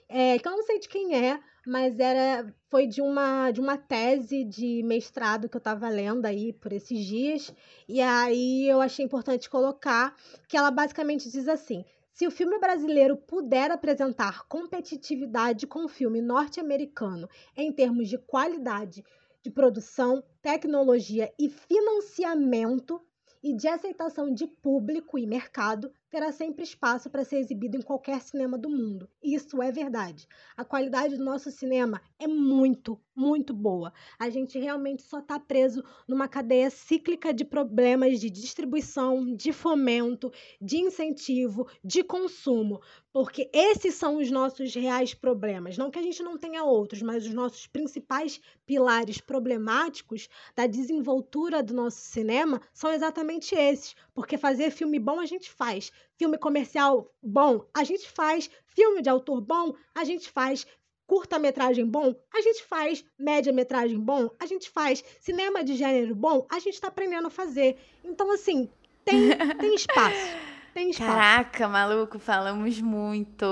[0.08, 3.78] é, que eu não sei de quem é, mas era foi de uma de uma
[3.78, 7.54] tese de mestrado que eu estava lendo aí por esses dias,
[7.88, 10.14] e aí eu achei importante colocar
[10.48, 16.20] que ela basicamente diz assim: se o filme brasileiro puder apresentar competitividade com o filme
[16.20, 19.04] norte-americano em termos de qualidade,
[19.44, 22.98] de produção, tecnologia e financiamento
[23.42, 28.22] e de aceitação de público e mercado, terá sempre espaço para ser exibido em qualquer
[28.22, 29.06] cinema do mundo.
[29.22, 30.26] Isso é verdade.
[30.56, 33.92] A qualidade do nosso cinema é muito, muito boa.
[34.18, 40.32] A gente realmente só está preso numa cadeia cíclica de problemas de distribuição, de fomento,
[40.60, 42.80] de incentivo, de consumo.
[43.12, 45.78] Porque esses são os nossos reais problemas.
[45.78, 51.62] Não que a gente não tenha outros, mas os nossos principais pilares problemáticos da desenvoltura
[51.62, 53.94] do nosso cinema são exatamente esses.
[54.12, 59.08] Porque fazer filme bom a gente faz, filme comercial bom, a gente faz, filme de
[59.08, 60.66] autor bom, a gente faz,
[61.06, 66.58] curta-metragem bom, a gente faz, média-metragem bom, a gente faz, cinema de gênero bom, a
[66.58, 67.76] gente está aprendendo a fazer.
[68.04, 68.68] Então, assim,
[69.04, 70.36] tem, tem espaço.
[70.72, 71.10] Tem espaço.
[71.10, 73.46] Caraca, maluco, falamos muito.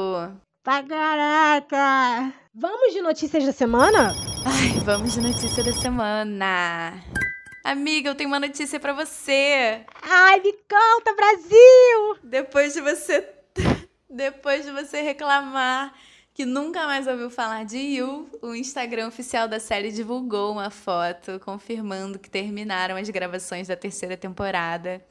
[0.62, 2.32] Pra caraca!
[2.54, 4.12] Vamos de notícias da semana?
[4.44, 7.02] Ai, vamos de notícia da semana.
[7.64, 9.84] Amiga, eu tenho uma notícia para você.
[10.02, 12.18] Ai, me conta, Brasil!
[12.22, 13.28] Depois de você
[14.10, 15.94] depois de você reclamar
[16.34, 21.38] que nunca mais ouviu falar de You, o Instagram oficial da série divulgou uma foto
[21.40, 25.04] confirmando que terminaram as gravações da terceira temporada,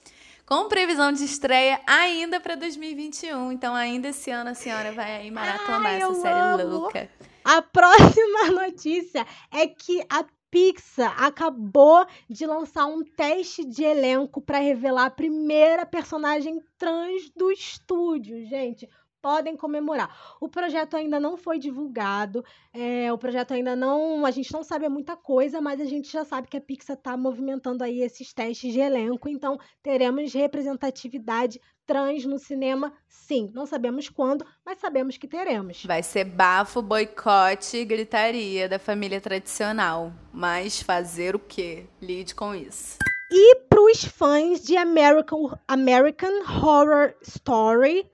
[0.45, 3.51] com previsão de estreia ainda para 2021.
[3.51, 6.67] Então, ainda esse ano a senhora vai aí maratonar Ai, essa série amo.
[6.67, 7.09] louca.
[7.43, 14.59] A próxima notícia é que a Pixar acabou de lançar um teste de elenco para
[14.59, 18.89] revelar a primeira personagem trans do estúdio, gente
[19.22, 20.36] podem comemorar.
[20.39, 22.43] O projeto ainda não foi divulgado,
[22.74, 24.26] é, o projeto ainda não.
[24.26, 27.15] A gente não sabe muita coisa, mas a gente já sabe que a Pixar está
[27.15, 33.51] movimentando aí esses testes de elenco, então teremos representatividade trans no cinema, sim.
[33.53, 35.84] Não sabemos quando, mas sabemos que teremos.
[35.86, 40.13] Vai ser bafo, boicote e gritaria da família tradicional.
[40.34, 41.86] Mas fazer o quê?
[42.01, 42.97] Lide com isso.
[43.30, 48.05] E para os fãs de American, American Horror Story,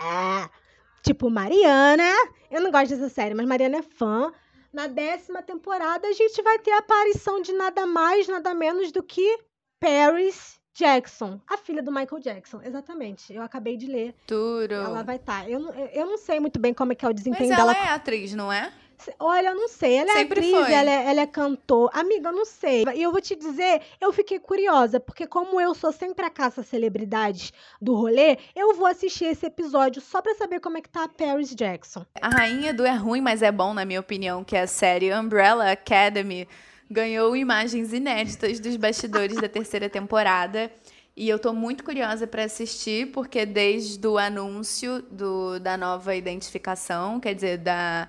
[0.00, 0.48] é,
[1.02, 2.10] tipo Mariana,
[2.50, 4.32] eu não gosto dessa série, mas Mariana é fã.
[4.72, 9.02] Na décima temporada, a gente vai ter a aparição de nada mais, nada menos do
[9.02, 9.38] que
[9.78, 13.32] Paris Jackson, a filha do Michael Jackson, exatamente.
[13.32, 14.12] Eu acabei de ler.
[14.26, 14.74] Tudo.
[14.74, 15.44] Ela vai estar.
[15.44, 15.48] Tá.
[15.48, 17.84] Eu, eu não sei muito bem como é que é o desempenho Mas ela dela.
[17.84, 18.72] Ela é atriz, não é?
[19.18, 19.96] Olha, eu não sei.
[19.96, 20.72] Ela é Sempre atriz, foi.
[20.72, 21.90] Ela, é, ela é cantor.
[21.92, 22.84] Amiga, eu não sei.
[22.94, 26.62] E eu vou te dizer, eu fiquei curiosa, porque como eu sou sempre a caça
[26.62, 31.04] celebridades do rolê, eu vou assistir esse episódio só pra saber como é que tá
[31.04, 32.04] a Paris Jackson.
[32.20, 35.12] A Rainha do É Ruim, mas é bom, na minha opinião, que é a série
[35.14, 36.48] Umbrella Academy
[36.90, 40.70] ganhou imagens inéditas dos bastidores da terceira temporada.
[41.16, 47.20] E eu tô muito curiosa para assistir, porque desde o anúncio do, da nova identificação,
[47.20, 48.08] quer dizer, da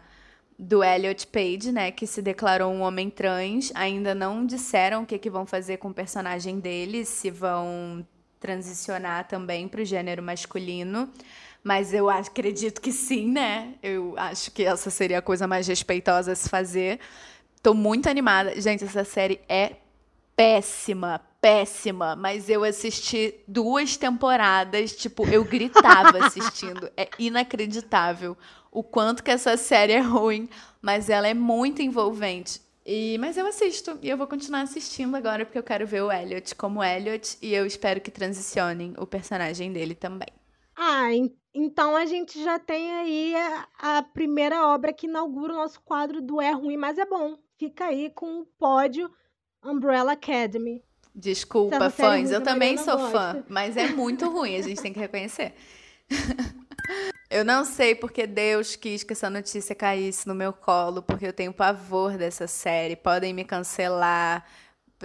[0.58, 5.18] do Elliot Page, né, que se declarou um homem trans, ainda não disseram o que,
[5.18, 8.06] que vão fazer com o personagem dele, se vão
[8.40, 11.10] transicionar também para o gênero masculino.
[11.64, 13.74] Mas eu acredito que sim, né?
[13.82, 17.00] Eu acho que essa seria a coisa mais respeitosa a se fazer.
[17.62, 18.60] Tô muito animada.
[18.62, 19.78] Gente, essa série é
[20.36, 26.88] péssima, péssima, mas eu assisti duas temporadas, tipo, eu gritava assistindo.
[26.96, 28.38] É inacreditável
[28.76, 30.50] o quanto que essa série é ruim,
[30.82, 32.60] mas ela é muito envolvente.
[32.86, 36.12] E, mas eu assisto e eu vou continuar assistindo agora porque eu quero ver o
[36.12, 40.28] Elliot como Elliot e eu espero que transicionem o personagem dele também.
[40.76, 41.08] Ah,
[41.54, 46.22] então a gente já tem aí a, a primeira obra que inaugura o nosso quadro
[46.22, 47.38] do É Ruim, mas é bom.
[47.58, 49.10] Fica aí com o pódio
[49.64, 50.84] Umbrella Academy.
[51.16, 55.54] Desculpa, fãs, eu também sou fã, mas é muito ruim, a gente tem que reconhecer.
[57.30, 61.34] Eu não sei porque Deus quis que essa notícia caísse no meu colo, porque eu
[61.34, 62.96] tenho pavor dessa série.
[62.96, 64.46] Podem me cancelar,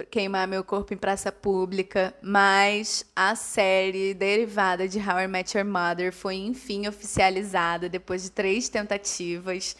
[0.09, 5.65] queimar meu corpo em praça pública, mas a série derivada de How I Met Your
[5.65, 9.75] Mother foi enfim oficializada depois de três tentativas.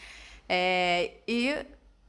[0.49, 1.55] É, e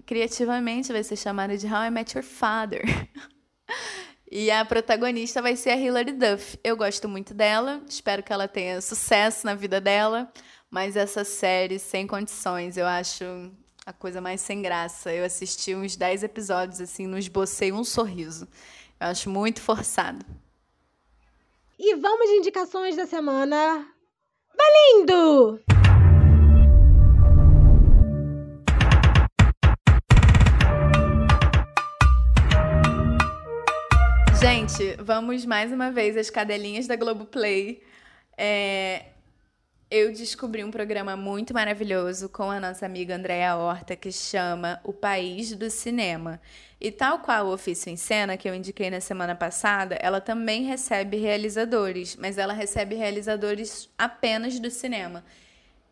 [0.07, 2.83] criativamente vai ser chamada de How I Met Your Father.
[4.35, 6.59] E a protagonista vai ser a Hilary Duff.
[6.65, 10.33] Eu gosto muito dela, espero que ela tenha sucesso na vida dela,
[10.71, 13.25] mas essa série sem condições, eu acho
[13.85, 15.13] a coisa mais sem graça.
[15.13, 18.49] Eu assisti uns 10 episódios assim, não esbocei um sorriso.
[18.99, 20.25] Eu acho muito forçado.
[21.79, 23.87] E vamos de indicações da semana.
[24.57, 25.61] Valindo!
[34.43, 37.81] Gente, vamos mais uma vez às cadelinhas da Globoplay.
[38.37, 39.05] É,
[39.89, 44.93] eu descobri um programa muito maravilhoso com a nossa amiga Andréa Horta que chama O
[44.93, 46.41] País do Cinema.
[46.81, 50.65] E tal qual o Ofício em Cena, que eu indiquei na semana passada, ela também
[50.65, 55.25] recebe realizadores, mas ela recebe realizadores apenas do cinema.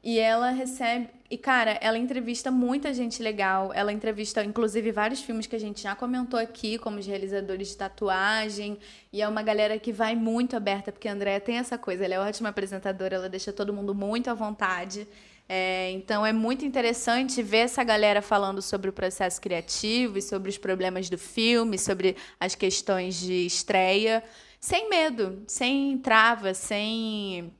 [0.02, 1.08] E ela recebe.
[1.30, 3.70] E, cara, ela entrevista muita gente legal.
[3.74, 7.76] Ela entrevista, inclusive, vários filmes que a gente já comentou aqui, como os realizadores de
[7.76, 8.78] tatuagem.
[9.12, 12.04] E é uma galera que vai muito aberta, porque a Andrea tem essa coisa.
[12.04, 15.06] Ela é ótima apresentadora, ela deixa todo mundo muito à vontade.
[15.52, 20.48] É, então é muito interessante ver essa galera falando sobre o processo criativo e sobre
[20.48, 24.22] os problemas do filme, sobre as questões de estreia,
[24.60, 27.52] sem medo, sem trava, sem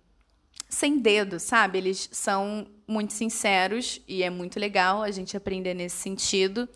[0.71, 1.79] sem dedo, sabe?
[1.79, 6.69] Eles são muito sinceros e é muito legal a gente aprender nesse sentido.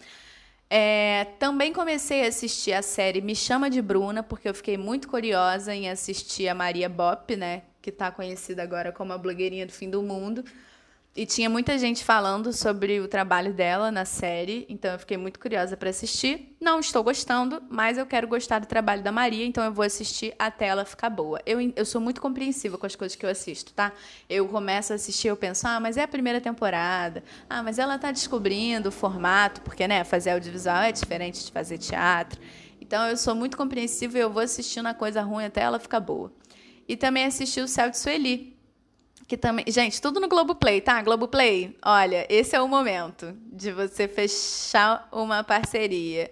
[0.69, 5.09] É, também comecei a assistir a série Me Chama de Bruna, porque eu fiquei muito
[5.09, 7.63] curiosa em assistir a Maria Bop, né?
[7.81, 10.45] Que está conhecida agora como a blogueirinha do fim do mundo.
[11.17, 15.39] E tinha muita gente falando sobre o trabalho dela na série, então eu fiquei muito
[15.39, 16.57] curiosa para assistir.
[16.61, 20.35] Não estou gostando, mas eu quero gostar do trabalho da Maria, então eu vou assistir
[20.37, 21.41] até ela ficar boa.
[21.47, 23.93] Eu, eu sou muito compreensiva com as coisas que eu assisto, tá?
[24.29, 27.23] Eu começo a assistir, eu penso, ah, mas é a primeira temporada.
[27.49, 31.79] Ah, mas ela está descobrindo o formato, porque, né, fazer audiovisual é diferente de fazer
[31.79, 32.41] teatro.
[32.81, 36.01] Então eu sou muito compreensiva e eu vou assistindo a coisa ruim até ela ficar
[36.01, 36.33] boa.
[36.89, 38.54] E também assisti o Céu de Sueli,
[39.27, 39.65] que também.
[39.69, 41.01] Gente, tudo no Globoplay, tá?
[41.03, 46.31] Globoplay, olha, esse é o momento de você fechar uma parceria.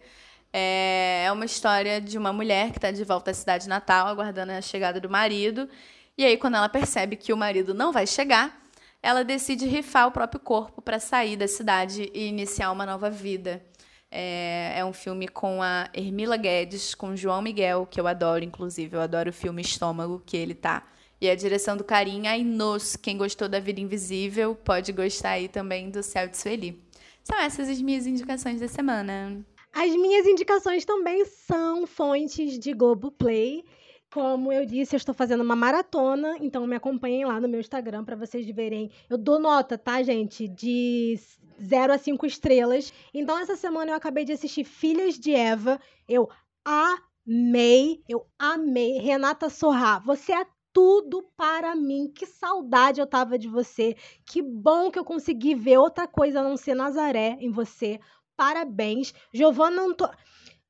[0.52, 4.52] É, é uma história de uma mulher que está de volta à cidade natal, aguardando
[4.52, 5.68] a chegada do marido.
[6.16, 8.60] E aí, quando ela percebe que o marido não vai chegar,
[9.02, 13.64] ela decide rifar o próprio corpo para sair da cidade e iniciar uma nova vida.
[14.10, 18.94] É, é, um filme com a Hermila Guedes, com João Miguel, que eu adoro, inclusive.
[18.94, 20.86] Eu adoro o filme Estômago, que ele tá.
[21.22, 22.96] E a direção do Carinha Ainos.
[22.96, 26.82] Quem gostou da Vida Invisível pode gostar aí também do Céu de Sueli.
[27.22, 29.40] São essas as minhas indicações da semana.
[29.72, 33.64] As minhas indicações também são fontes de Globoplay.
[34.12, 38.04] Como eu disse, eu estou fazendo uma maratona, então me acompanhem lá no meu Instagram
[38.04, 38.90] para vocês verem.
[39.08, 40.48] Eu dou nota, tá, gente?
[40.48, 41.16] De
[41.62, 42.92] 0 a 5 estrelas.
[43.14, 45.78] Então, essa semana eu acabei de assistir Filhas de Eva.
[46.08, 46.28] Eu
[46.64, 48.98] amei, eu amei.
[48.98, 52.10] Renata Sorrá, você é tudo para mim.
[52.14, 53.96] Que saudade eu tava de você.
[54.26, 58.00] Que bom que eu consegui ver outra coisa a não ser Nazaré em você.
[58.36, 59.14] Parabéns.
[59.32, 60.08] Giovanna, Anto...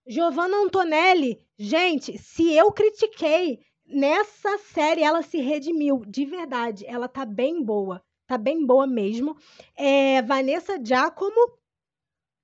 [0.07, 6.03] Giovanna Antonelli, gente, se eu critiquei nessa série, ela se redimiu.
[6.07, 8.03] De verdade, ela tá bem boa.
[8.27, 9.37] Tá bem boa mesmo.
[9.77, 11.63] É, Vanessa Giacomo,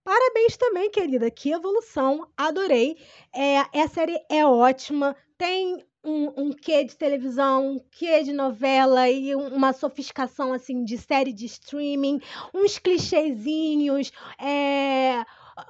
[0.09, 1.31] Parabéns também, querida.
[1.31, 2.27] Que evolução.
[2.35, 2.97] Adorei.
[3.31, 5.15] É, série é ótima.
[5.37, 10.97] Tem um, um quê de televisão, um quê de novela e uma sofisticação assim de
[10.97, 12.21] série de streaming,
[12.55, 15.25] uns clichêzinhos, é,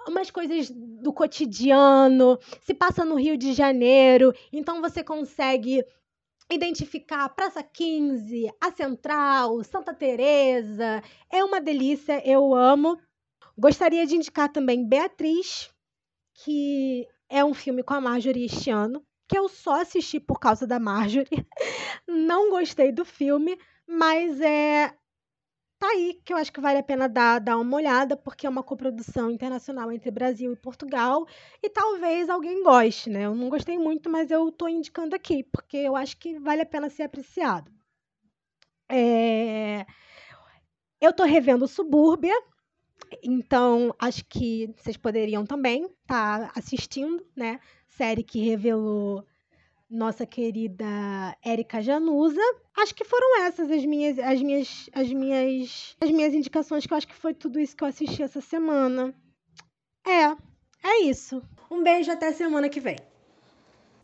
[0.06, 5.84] umas coisas do cotidiano, se passa no Rio de Janeiro, então você consegue
[6.50, 11.02] identificar Praça 15, a Central, Santa Teresa.
[11.30, 12.98] É uma delícia, eu amo.
[13.56, 15.68] Gostaria de indicar também Beatriz,
[16.42, 20.66] que é um filme com a Marjorie este ano que eu só assisti por causa
[20.66, 21.28] da Marjorie.
[22.08, 24.94] Não gostei do filme, mas é
[25.78, 28.50] tá aí que eu acho que vale a pena dar, dar uma olhada, porque é
[28.50, 31.26] uma coprodução internacional entre Brasil e Portugal,
[31.62, 33.26] e talvez alguém goste, né?
[33.26, 36.66] Eu não gostei muito, mas eu tô indicando aqui, porque eu acho que vale a
[36.66, 37.70] pena ser apreciado.
[38.90, 39.86] É...
[41.00, 42.34] Eu tô revendo Subúrbia,
[43.22, 47.60] então acho que vocês poderiam também estar tá assistindo, né?
[47.98, 49.24] Série que revelou
[49.90, 50.84] nossa querida
[51.44, 52.40] Érica Januza.
[52.76, 56.96] Acho que foram essas as minhas, as minhas, as minhas, as minhas indicações, que eu
[56.96, 59.12] acho que foi tudo isso que eu assisti essa semana.
[60.06, 60.30] É,
[60.86, 61.42] é isso.
[61.68, 62.96] Um beijo até semana que vem.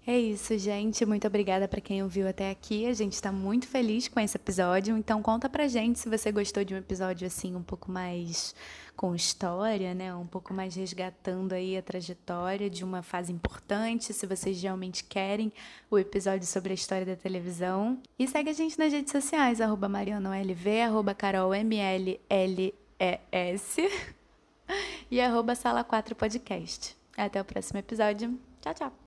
[0.06, 1.06] É isso, gente.
[1.06, 2.86] Muito obrigada para quem ouviu até aqui.
[2.86, 4.98] A gente está muito feliz com esse episódio.
[4.98, 8.54] Então conta pra gente se você gostou de um episódio assim um pouco mais
[8.94, 10.14] com história, né?
[10.14, 15.50] Um pouco mais resgatando aí a trajetória de uma fase importante, se vocês realmente querem
[15.90, 17.98] o episódio sobre a história da televisão.
[18.18, 22.18] E segue a gente nas redes sociais, arroba marianoLV, arroba carolmlles
[25.10, 26.94] e arroba sala 4 podcast.
[27.16, 28.38] Até o próximo episódio.
[28.60, 28.94] Tchau, tchau.